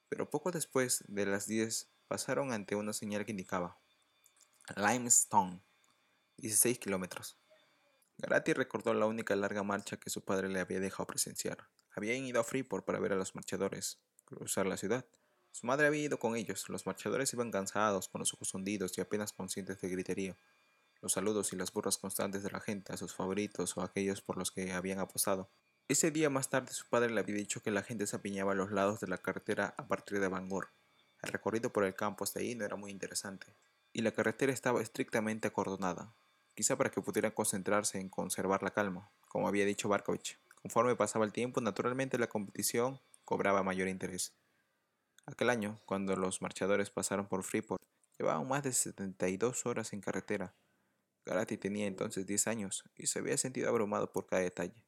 Pero 0.09 0.29
poco 0.29 0.51
después 0.51 1.03
de 1.07 1.25
las 1.25 1.47
10 1.47 1.89
pasaron 2.07 2.51
ante 2.51 2.75
una 2.75 2.93
señal 2.93 3.25
que 3.25 3.31
indicaba 3.31 3.79
Limestone, 4.75 5.61
16 6.37 6.79
kilómetros. 6.79 7.37
Garati 8.17 8.53
recordó 8.53 8.93
la 8.93 9.05
única 9.05 9.35
larga 9.35 9.63
marcha 9.63 9.97
que 9.97 10.09
su 10.09 10.23
padre 10.23 10.49
le 10.49 10.59
había 10.59 10.79
dejado 10.79 11.07
presenciar. 11.07 11.67
Habían 11.95 12.25
ido 12.25 12.39
a 12.39 12.43
Freeport 12.43 12.85
para 12.85 12.99
ver 12.99 13.13
a 13.13 13.15
los 13.15 13.35
marchadores 13.35 13.99
cruzar 14.25 14.65
la 14.65 14.77
ciudad 14.77 15.05
Su 15.51 15.67
madre 15.67 15.87
había 15.87 16.03
ido 16.03 16.19
con 16.19 16.35
ellos. 16.35 16.67
Los 16.67 16.85
marchadores 16.85 17.31
iban 17.33 17.51
cansados, 17.51 18.09
con 18.09 18.19
los 18.19 18.33
ojos 18.33 18.53
hundidos 18.53 18.97
y 18.97 19.01
apenas 19.01 19.31
conscientes 19.31 19.79
de 19.79 19.87
griterío. 19.89 20.37
Los 21.01 21.13
saludos 21.13 21.53
y 21.53 21.55
las 21.55 21.71
burras 21.71 21.97
constantes 21.97 22.43
de 22.43 22.51
la 22.51 22.59
gente 22.59 22.91
a 22.91 22.97
sus 22.97 23.13
favoritos 23.13 23.77
o 23.77 23.81
a 23.81 23.85
aquellos 23.85 24.21
por 24.21 24.37
los 24.37 24.51
que 24.51 24.73
habían 24.73 24.99
apostado. 24.99 25.49
Ese 25.87 26.09
día 26.09 26.31
más 26.31 26.49
tarde 26.49 26.73
su 26.73 26.87
padre 26.87 27.11
le 27.11 27.19
había 27.19 27.35
dicho 27.35 27.61
que 27.61 27.69
la 27.69 27.83
gente 27.83 28.07
se 28.07 28.15
apiñaba 28.15 28.53
a 28.53 28.55
los 28.55 28.71
lados 28.71 28.99
de 29.01 29.07
la 29.07 29.19
carretera 29.19 29.75
a 29.77 29.87
partir 29.87 30.19
de 30.19 30.27
Bangor. 30.27 30.69
El 31.21 31.31
recorrido 31.31 31.71
por 31.71 31.83
el 31.83 31.93
campo 31.93 32.23
hasta 32.23 32.39
ahí 32.39 32.55
no 32.55 32.65
era 32.65 32.75
muy 32.75 32.89
interesante, 32.89 33.53
y 33.93 34.01
la 34.01 34.11
carretera 34.11 34.51
estaba 34.51 34.81
estrictamente 34.81 35.47
acordonada, 35.47 36.15
quizá 36.55 36.75
para 36.75 36.89
que 36.89 37.01
pudieran 37.01 37.33
concentrarse 37.33 37.99
en 37.99 38.09
conservar 38.09 38.63
la 38.63 38.71
calma, 38.71 39.11
como 39.27 39.47
había 39.47 39.63
dicho 39.63 39.87
Barkovich. 39.87 40.39
Conforme 40.55 40.95
pasaba 40.95 41.23
el 41.23 41.31
tiempo, 41.31 41.61
naturalmente 41.61 42.17
la 42.17 42.29
competición 42.29 42.99
cobraba 43.23 43.61
mayor 43.61 43.87
interés. 43.87 44.33
Aquel 45.27 45.51
año, 45.51 45.79
cuando 45.85 46.15
los 46.15 46.41
marchadores 46.41 46.89
pasaron 46.89 47.27
por 47.27 47.43
Freeport, 47.43 47.83
llevaban 48.17 48.47
más 48.47 48.63
de 48.63 48.73
72 48.73 49.67
horas 49.67 49.93
en 49.93 50.01
carretera. 50.01 50.55
Garati 51.25 51.57
tenía 51.57 51.85
entonces 51.85 52.25
10 52.25 52.47
años 52.47 52.83
y 52.95 53.05
se 53.05 53.19
había 53.19 53.37
sentido 53.37 53.69
abrumado 53.69 54.11
por 54.11 54.25
cada 54.25 54.41
detalle. 54.41 54.84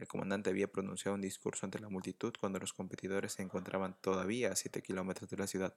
El 0.00 0.08
comandante 0.08 0.48
había 0.48 0.66
pronunciado 0.66 1.14
un 1.14 1.20
discurso 1.20 1.66
ante 1.66 1.78
la 1.78 1.90
multitud 1.90 2.32
cuando 2.40 2.58
los 2.58 2.72
competidores 2.72 3.32
se 3.32 3.42
encontraban 3.42 4.00
todavía 4.00 4.50
a 4.50 4.56
7 4.56 4.80
kilómetros 4.80 5.28
de 5.28 5.36
la 5.36 5.46
ciudad. 5.46 5.76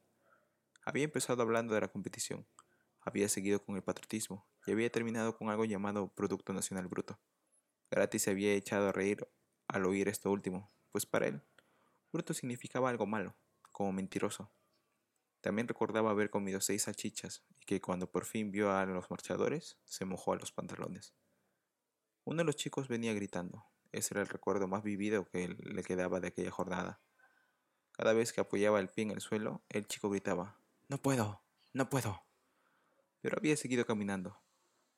Había 0.86 1.04
empezado 1.04 1.42
hablando 1.42 1.74
de 1.74 1.82
la 1.82 1.90
competición, 1.90 2.48
había 3.02 3.28
seguido 3.28 3.62
con 3.66 3.76
el 3.76 3.84
patriotismo 3.84 4.48
y 4.66 4.72
había 4.72 4.90
terminado 4.90 5.38
con 5.38 5.50
algo 5.50 5.66
llamado 5.66 6.08
Producto 6.16 6.54
Nacional 6.54 6.88
Bruto. 6.88 7.20
Garati 7.92 8.18
se 8.18 8.32
había 8.32 8.54
echado 8.54 8.88
a 8.88 8.92
reír 8.94 9.28
al 9.68 9.86
oír 9.86 10.08
esto 10.08 10.32
último, 10.32 10.72
pues 10.94 11.06
para 11.06 11.28
él, 11.28 11.42
bruto 12.14 12.34
significaba 12.34 12.90
algo 12.90 13.06
malo, 13.06 13.36
como 13.74 13.92
mentiroso. 13.92 14.50
También 15.42 15.68
recordaba 15.68 16.12
haber 16.12 16.30
comido 16.30 16.62
seis 16.62 16.84
salchichas 16.84 17.44
y 17.60 17.66
que 17.66 17.82
cuando 17.82 18.10
por 18.10 18.24
fin 18.24 18.52
vio 18.52 18.72
a 18.72 18.86
los 18.86 19.12
marchadores, 19.12 19.78
se 19.84 20.06
mojó 20.06 20.32
a 20.32 20.38
los 20.38 20.54
pantalones. 20.54 21.14
Uno 22.24 22.38
de 22.38 22.46
los 22.46 22.56
chicos 22.56 22.88
venía 22.88 23.14
gritando. 23.14 23.73
Ese 23.94 24.16
era 24.16 24.22
el 24.22 24.28
recuerdo 24.28 24.68
más 24.68 24.84
vivido 24.84 25.30
que 25.30 25.48
le 25.48 25.84
quedaba 25.84 26.20
de 26.20 26.30
aquella 26.30 26.52
jornada. 26.52 27.00
Cada 27.92 28.14
vez 28.14 28.34
que 28.34 28.42
apoyaba 28.42 28.80
el 28.80 28.90
pie 28.90 29.04
en 29.04 29.12
el 29.12 29.22
suelo, 29.22 29.64
el 29.70 29.88
chico 29.88 30.10
gritaba, 30.10 30.60
No 30.90 30.98
puedo, 30.98 31.44
no 31.74 31.90
puedo. 31.90 32.24
Pero 33.22 33.38
había 33.38 33.56
seguido 33.56 33.86
caminando. 33.86 34.42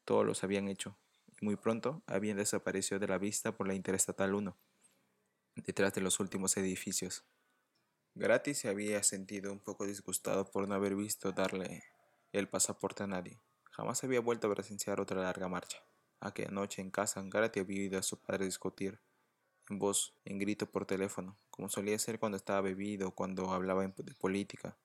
Todos 0.05 0.25
los 0.25 0.43
habían 0.45 0.69
hecho, 0.69 0.97
y 1.27 1.45
muy 1.45 1.58
pronto 1.58 2.03
habían 2.08 2.38
desaparecido 2.38 2.97
de 2.99 3.08
la 3.08 3.17
vista 3.17 3.51
por 3.51 3.67
la 3.67 3.73
Interestatal 3.73 4.34
1, 4.34 4.58
detrás 5.55 5.93
de 5.93 6.01
los 6.01 6.21
últimos 6.21 6.55
edificios. 6.55 7.25
Gratis 8.13 8.60
se 8.60 8.69
había 8.69 9.03
sentido 9.03 9.51
un 9.51 9.60
poco 9.60 9.86
disgustado 9.86 10.49
por 10.49 10.69
no 10.69 10.75
haber 10.75 10.95
visto 10.95 11.34
darle 11.34 11.84
el 12.31 12.47
pasaporte 12.47 13.03
a 13.03 13.08
nadie. 13.08 13.41
Jamás 13.71 14.05
había 14.05 14.21
vuelto 14.21 14.47
a 14.47 14.55
presenciar 14.55 15.01
otra 15.01 15.21
larga 15.21 15.49
marcha. 15.49 15.79
Aquella 16.19 16.49
noche 16.49 16.82
en 16.82 16.91
casa, 16.91 17.21
Garati 17.23 17.60
había 17.60 17.82
oído 17.82 17.99
a 17.99 18.04
su 18.04 18.19
padre 18.19 18.45
discutir, 18.45 18.99
en 19.69 19.80
voz, 19.80 20.13
en 20.25 20.39
grito 20.39 20.69
por 20.69 20.86
teléfono, 20.86 21.38
como 21.49 21.69
solía 21.69 21.97
ser 21.99 22.19
cuando 22.19 22.38
estaba 22.38 22.62
bebido 22.62 23.10
o 23.10 23.15
cuando 23.15 23.51
hablaba 23.51 23.86
de 23.86 24.13
política. 24.15 24.78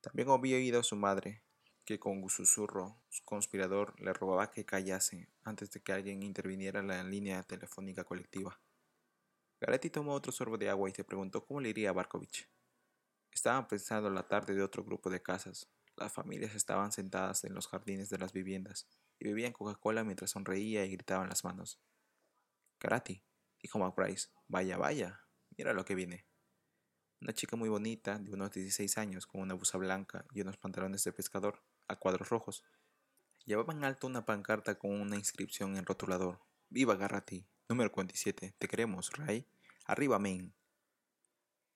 También 0.00 0.30
había 0.30 0.56
oído 0.56 0.80
a 0.80 0.84
su 0.84 0.96
madre, 0.96 1.42
que 1.84 1.98
con 1.98 2.28
susurro 2.28 2.96
conspirador 3.24 3.98
le 4.00 4.12
rogaba 4.12 4.50
que 4.50 4.64
callase 4.64 5.28
antes 5.42 5.70
de 5.72 5.80
que 5.80 5.92
alguien 5.92 6.22
interviniera 6.22 6.80
en 6.80 6.88
la 6.88 7.02
línea 7.02 7.42
telefónica 7.42 8.04
colectiva. 8.04 8.60
Garati 9.60 9.90
tomó 9.90 10.12
otro 10.14 10.32
sorbo 10.32 10.58
de 10.58 10.70
agua 10.70 10.88
y 10.88 10.94
se 10.94 11.04
preguntó 11.04 11.44
cómo 11.44 11.60
le 11.60 11.68
iría 11.68 11.90
a 11.90 11.92
Barkovich. 11.92 12.48
Estaban 13.32 13.66
pensando 13.68 14.10
la 14.10 14.26
tarde 14.26 14.54
de 14.54 14.62
otro 14.62 14.84
grupo 14.84 15.10
de 15.10 15.22
casas. 15.22 15.68
Las 15.96 16.12
familias 16.12 16.54
estaban 16.54 16.92
sentadas 16.92 17.44
en 17.44 17.54
los 17.54 17.68
jardines 17.68 18.10
de 18.10 18.18
las 18.18 18.32
viviendas 18.32 18.88
y 19.22 19.28
bebían 19.28 19.52
Coca-Cola 19.52 20.02
mientras 20.02 20.30
sonreía 20.30 20.84
y 20.84 20.90
gritaban 20.90 21.28
las 21.28 21.44
manos. 21.44 21.80
Karati, 22.78 23.22
dijo 23.60 23.78
McBryce, 23.78 24.30
vaya, 24.48 24.76
vaya, 24.76 25.20
mira 25.56 25.72
lo 25.72 25.84
que 25.84 25.94
viene. 25.94 26.26
Una 27.20 27.32
chica 27.32 27.54
muy 27.54 27.68
bonita, 27.68 28.18
de 28.18 28.32
unos 28.32 28.50
16 28.50 28.98
años, 28.98 29.28
con 29.28 29.40
una 29.40 29.54
blusa 29.54 29.78
blanca 29.78 30.24
y 30.32 30.40
unos 30.40 30.56
pantalones 30.56 31.04
de 31.04 31.12
pescador, 31.12 31.62
a 31.86 31.94
cuadros 31.94 32.30
rojos. 32.30 32.64
Llevaba 33.44 33.72
en 33.72 33.84
alto 33.84 34.08
una 34.08 34.24
pancarta 34.24 34.76
con 34.76 35.00
una 35.00 35.16
inscripción 35.16 35.76
en 35.76 35.86
rotulador. 35.86 36.40
¡Viva 36.68 36.96
Garati! 36.96 37.46
Número 37.68 37.92
47. 37.92 38.56
Te 38.58 38.66
queremos, 38.66 39.12
Ray. 39.12 39.46
Arriba, 39.84 40.18
men. 40.18 40.52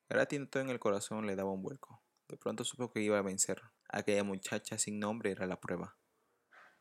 Garati 0.08 0.40
notó 0.40 0.58
en 0.58 0.70
el 0.70 0.80
corazón 0.80 1.26
le 1.26 1.36
daba 1.36 1.52
un 1.52 1.62
vuelco. 1.62 2.02
De 2.26 2.36
pronto 2.36 2.64
supo 2.64 2.90
que 2.90 3.02
iba 3.02 3.18
a 3.18 3.22
vencer. 3.22 3.62
Aquella 3.88 4.24
muchacha 4.24 4.78
sin 4.78 4.98
nombre 4.98 5.30
era 5.30 5.46
la 5.46 5.60
prueba. 5.60 5.96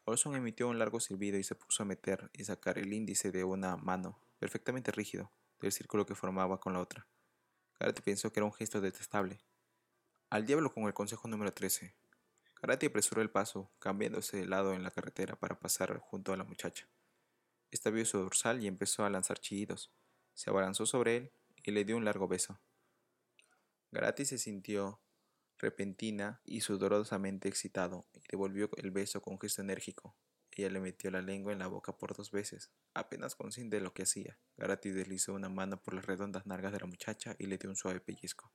Olson 0.07 0.35
emitió 0.35 0.67
un 0.67 0.77
largo 0.77 0.99
silbido 0.99 1.39
y 1.39 1.43
se 1.43 1.55
puso 1.55 1.81
a 1.81 1.85
meter 1.85 2.29
y 2.33 2.43
sacar 2.43 2.77
el 2.77 2.93
índice 2.93 3.31
de 3.31 3.43
una 3.43 3.75
mano, 3.75 4.19
perfectamente 4.37 4.91
rígido, 4.91 5.31
del 5.59 5.71
círculo 5.71 6.05
que 6.05 6.13
formaba 6.13 6.59
con 6.59 6.73
la 6.73 6.79
otra. 6.79 7.07
Garati 7.79 8.03
pensó 8.03 8.31
que 8.31 8.39
era 8.39 8.45
un 8.45 8.53
gesto 8.53 8.81
detestable. 8.81 9.39
Al 10.29 10.45
diablo 10.45 10.71
con 10.71 10.83
el 10.83 10.93
consejo 10.93 11.27
número 11.27 11.51
13. 11.51 11.95
Garati 12.61 12.85
apresuró 12.85 13.23
el 13.23 13.31
paso, 13.31 13.71
cambiándose 13.79 14.37
de 14.37 14.45
lado 14.45 14.73
en 14.73 14.83
la 14.83 14.91
carretera 14.91 15.35
para 15.35 15.59
pasar 15.59 15.97
junto 15.97 16.33
a 16.33 16.37
la 16.37 16.43
muchacha. 16.43 16.87
Esta 17.71 17.89
vio 17.89 18.05
su 18.05 18.19
dorsal 18.19 18.63
y 18.63 18.67
empezó 18.67 19.05
a 19.05 19.09
lanzar 19.09 19.39
chillidos. 19.39 19.91
Se 20.35 20.51
abalanzó 20.51 20.85
sobre 20.85 21.17
él 21.17 21.31
y 21.63 21.71
le 21.71 21.83
dio 21.83 21.97
un 21.97 22.05
largo 22.05 22.27
beso. 22.27 22.59
Garati 23.91 24.25
se 24.25 24.37
sintió 24.37 24.99
repentina 25.57 26.41
y 26.43 26.61
sudorosamente 26.61 27.47
excitado 27.47 28.07
y 28.13 28.21
devolvió 28.29 28.69
el 28.77 28.91
beso 28.91 29.21
con 29.21 29.39
gesto 29.39 29.61
enérgico. 29.61 30.15
Ella 30.51 30.69
le 30.69 30.79
metió 30.79 31.11
la 31.11 31.21
lengua 31.21 31.51
en 31.51 31.59
la 31.59 31.67
boca 31.67 31.97
por 31.97 32.15
dos 32.15 32.31
veces, 32.31 32.71
apenas 32.93 33.35
consciente 33.35 33.75
de 33.75 33.81
lo 33.81 33.93
que 33.93 34.03
hacía. 34.03 34.39
Garati 34.55 34.91
deslizó 34.91 35.33
una 35.33 35.49
mano 35.49 35.81
por 35.83 35.93
las 35.93 36.05
redondas 36.05 36.45
nalgas 36.45 36.71
de 36.71 36.79
la 36.79 36.85
muchacha 36.85 37.35
y 37.37 37.47
le 37.47 37.57
dio 37.57 37.69
un 37.69 37.75
suave 37.75 37.99
pellizco. 37.99 38.53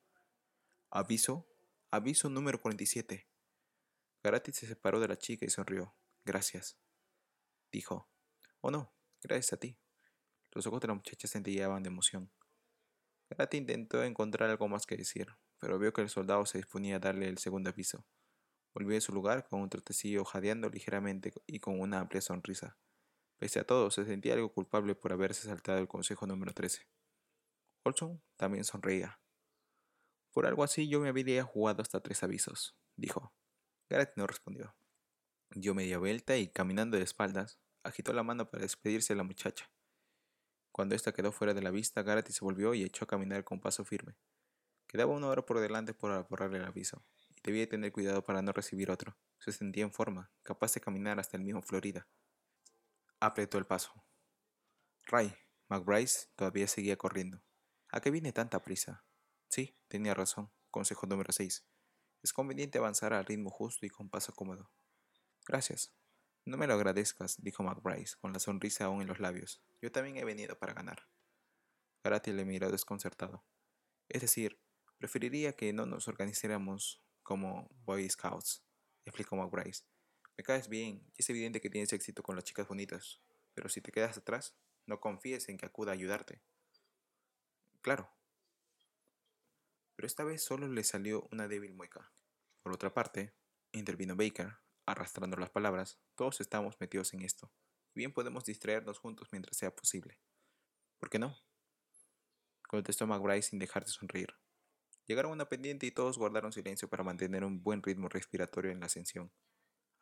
Aviso, 0.90 1.46
aviso 1.90 2.30
número 2.30 2.58
47. 2.60 3.28
Garati 4.22 4.52
se 4.52 4.66
separó 4.66 4.98
de 4.98 5.08
la 5.08 5.18
chica 5.18 5.44
y 5.44 5.50
sonrió. 5.50 5.94
Gracias. 6.24 6.78
Dijo. 7.70 8.08
Oh 8.62 8.70
no, 8.70 8.94
gracias 9.22 9.52
a 9.52 9.56
ti. 9.58 9.78
Los 10.52 10.66
ojos 10.66 10.80
de 10.80 10.88
la 10.88 10.94
muchacha 10.94 11.28
centelleaban 11.28 11.82
de 11.82 11.88
emoción. 11.88 12.30
Garati 13.28 13.58
intentó 13.58 14.02
encontrar 14.02 14.48
algo 14.48 14.68
más 14.68 14.86
que 14.86 14.96
decir, 14.96 15.28
pero 15.60 15.78
vio 15.78 15.92
que 15.92 16.00
el 16.00 16.08
soldado 16.08 16.44
se 16.46 16.58
disponía 16.58 16.96
a 16.96 16.98
darle 16.98 17.28
el 17.28 17.38
segundo 17.38 17.70
aviso. 17.70 18.04
Volvió 18.74 18.96
a 18.96 19.00
su 19.00 19.12
lugar 19.12 19.46
con 19.48 19.60
un 19.60 19.68
trotecillo 19.68 20.24
jadeando 20.24 20.68
ligeramente 20.68 21.32
y 21.46 21.60
con 21.60 21.78
una 21.78 22.00
amplia 22.00 22.20
sonrisa. 22.20 22.76
Pese 23.38 23.60
a 23.60 23.64
todo, 23.64 23.90
se 23.90 24.04
sentía 24.04 24.34
algo 24.34 24.52
culpable 24.52 24.94
por 24.94 25.12
haberse 25.12 25.46
saltado 25.46 25.78
el 25.78 25.88
consejo 25.88 26.26
número 26.26 26.52
13. 26.52 26.86
Olson 27.84 28.22
también 28.36 28.64
sonreía. 28.64 29.20
Por 30.32 30.46
algo 30.46 30.64
así 30.64 30.88
yo 30.88 31.00
me 31.00 31.08
habría 31.08 31.44
jugado 31.44 31.82
hasta 31.82 32.00
tres 32.00 32.22
avisos, 32.22 32.76
dijo. 32.96 33.32
Gareth 33.88 34.12
no 34.16 34.26
respondió. 34.26 34.74
Dio 35.50 35.74
media 35.74 35.98
vuelta 35.98 36.36
y, 36.36 36.48
caminando 36.48 36.96
de 36.96 37.02
espaldas, 37.02 37.58
agitó 37.82 38.12
la 38.12 38.22
mano 38.22 38.48
para 38.48 38.62
despedirse 38.62 39.14
de 39.14 39.18
la 39.18 39.24
muchacha. 39.24 39.70
Cuando 40.70 40.94
ésta 40.94 41.12
quedó 41.12 41.32
fuera 41.32 41.54
de 41.54 41.62
la 41.62 41.70
vista, 41.70 42.02
Garati 42.02 42.32
se 42.32 42.44
volvió 42.44 42.74
y 42.74 42.84
echó 42.84 43.04
a 43.04 43.08
caminar 43.08 43.42
con 43.42 43.60
paso 43.60 43.84
firme. 43.84 44.14
Quedaba 44.90 45.12
una 45.12 45.28
hora 45.28 45.46
por 45.46 45.60
delante 45.60 45.94
por 45.94 46.26
borrarle 46.28 46.58
el 46.58 46.64
aviso, 46.64 47.04
y 47.28 47.40
debía 47.44 47.68
tener 47.68 47.92
cuidado 47.92 48.24
para 48.24 48.42
no 48.42 48.50
recibir 48.50 48.90
otro. 48.90 49.16
Se 49.38 49.52
sentía 49.52 49.84
en 49.84 49.92
forma, 49.92 50.32
capaz 50.42 50.74
de 50.74 50.80
caminar 50.80 51.20
hasta 51.20 51.36
el 51.36 51.44
mismo 51.44 51.62
Florida. 51.62 52.08
Apretó 53.20 53.56
el 53.56 53.66
paso. 53.66 53.92
Ray, 55.04 55.32
McBryce 55.68 56.30
todavía 56.34 56.66
seguía 56.66 56.96
corriendo. 56.96 57.40
¿A 57.90 58.00
qué 58.00 58.10
viene 58.10 58.32
tanta 58.32 58.64
prisa? 58.64 59.04
Sí, 59.48 59.78
tenía 59.86 60.12
razón. 60.12 60.50
Consejo 60.72 61.06
número 61.06 61.32
6. 61.32 61.64
Es 62.24 62.32
conveniente 62.32 62.78
avanzar 62.78 63.12
al 63.12 63.26
ritmo 63.26 63.50
justo 63.50 63.86
y 63.86 63.90
con 63.90 64.10
paso 64.10 64.32
cómodo. 64.32 64.72
Gracias. 65.46 65.94
No 66.44 66.56
me 66.56 66.66
lo 66.66 66.74
agradezcas, 66.74 67.36
dijo 67.40 67.62
McBryce, 67.62 68.16
con 68.20 68.32
la 68.32 68.40
sonrisa 68.40 68.86
aún 68.86 69.02
en 69.02 69.06
los 69.06 69.20
labios. 69.20 69.62
Yo 69.80 69.92
también 69.92 70.16
he 70.16 70.24
venido 70.24 70.58
para 70.58 70.74
ganar. 70.74 71.06
Garati 72.02 72.32
le 72.32 72.44
miró 72.44 72.72
desconcertado. 72.72 73.44
Es 74.08 74.22
decir, 74.22 74.60
preferiría 75.00 75.54
que 75.54 75.72
no 75.72 75.86
nos 75.86 76.08
organizáramos 76.08 77.02
como 77.22 77.70
Boy 77.84 78.08
Scouts, 78.08 78.62
explicó 79.06 79.34
McBryce. 79.34 79.84
Me 80.36 80.44
caes 80.44 80.68
bien 80.68 81.10
y 81.16 81.22
es 81.22 81.30
evidente 81.30 81.62
que 81.62 81.70
tienes 81.70 81.94
éxito 81.94 82.22
con 82.22 82.36
las 82.36 82.44
chicas 82.44 82.68
bonitas, 82.68 83.22
pero 83.54 83.70
si 83.70 83.80
te 83.80 83.92
quedas 83.92 84.18
atrás, 84.18 84.54
no 84.84 85.00
confíes 85.00 85.48
en 85.48 85.56
que 85.56 85.64
acuda 85.64 85.92
a 85.92 85.94
ayudarte. 85.94 86.42
Claro. 87.80 88.10
Pero 89.96 90.06
esta 90.06 90.22
vez 90.22 90.44
solo 90.44 90.68
le 90.68 90.84
salió 90.84 91.26
una 91.32 91.48
débil 91.48 91.72
mueca. 91.72 92.12
Por 92.62 92.74
otra 92.74 92.92
parte, 92.92 93.34
intervino 93.72 94.16
Baker, 94.16 94.58
arrastrando 94.84 95.38
las 95.38 95.48
palabras, 95.48 95.98
todos 96.14 96.42
estamos 96.42 96.78
metidos 96.78 97.14
en 97.14 97.22
esto. 97.22 97.50
Bien 97.94 98.12
podemos 98.12 98.44
distraernos 98.44 98.98
juntos 98.98 99.28
mientras 99.32 99.56
sea 99.56 99.74
posible. 99.74 100.20
¿Por 100.98 101.08
qué 101.08 101.18
no? 101.18 101.38
Contestó 102.68 103.06
McBride 103.06 103.42
sin 103.42 103.58
dejar 103.58 103.86
de 103.86 103.90
sonreír. 103.90 104.39
Llegaron 105.10 105.32
a 105.32 105.34
una 105.34 105.48
pendiente 105.48 105.88
y 105.88 105.90
todos 105.90 106.18
guardaron 106.18 106.52
silencio 106.52 106.88
para 106.88 107.02
mantener 107.02 107.42
un 107.42 107.64
buen 107.64 107.82
ritmo 107.82 108.08
respiratorio 108.08 108.70
en 108.70 108.78
la 108.78 108.86
ascensión. 108.86 109.32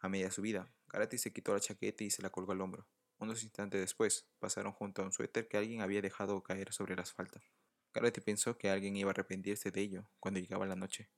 A 0.00 0.10
media 0.10 0.30
subida, 0.30 0.70
Garati 0.86 1.16
se 1.16 1.32
quitó 1.32 1.54
la 1.54 1.60
chaqueta 1.60 2.04
y 2.04 2.10
se 2.10 2.20
la 2.20 2.28
colgó 2.28 2.52
al 2.52 2.60
hombro. 2.60 2.86
Unos 3.16 3.42
instantes 3.42 3.80
después, 3.80 4.28
pasaron 4.38 4.74
junto 4.74 5.00
a 5.00 5.06
un 5.06 5.12
suéter 5.12 5.48
que 5.48 5.56
alguien 5.56 5.80
había 5.80 6.02
dejado 6.02 6.42
caer 6.42 6.74
sobre 6.74 6.92
el 6.92 7.00
asfalto. 7.00 7.40
Garati 7.94 8.20
pensó 8.20 8.58
que 8.58 8.68
alguien 8.68 8.96
iba 8.96 9.08
a 9.08 9.12
arrepentirse 9.12 9.70
de 9.70 9.80
ello 9.80 10.10
cuando 10.20 10.40
llegaba 10.40 10.66
la 10.66 10.76
noche. 10.76 11.08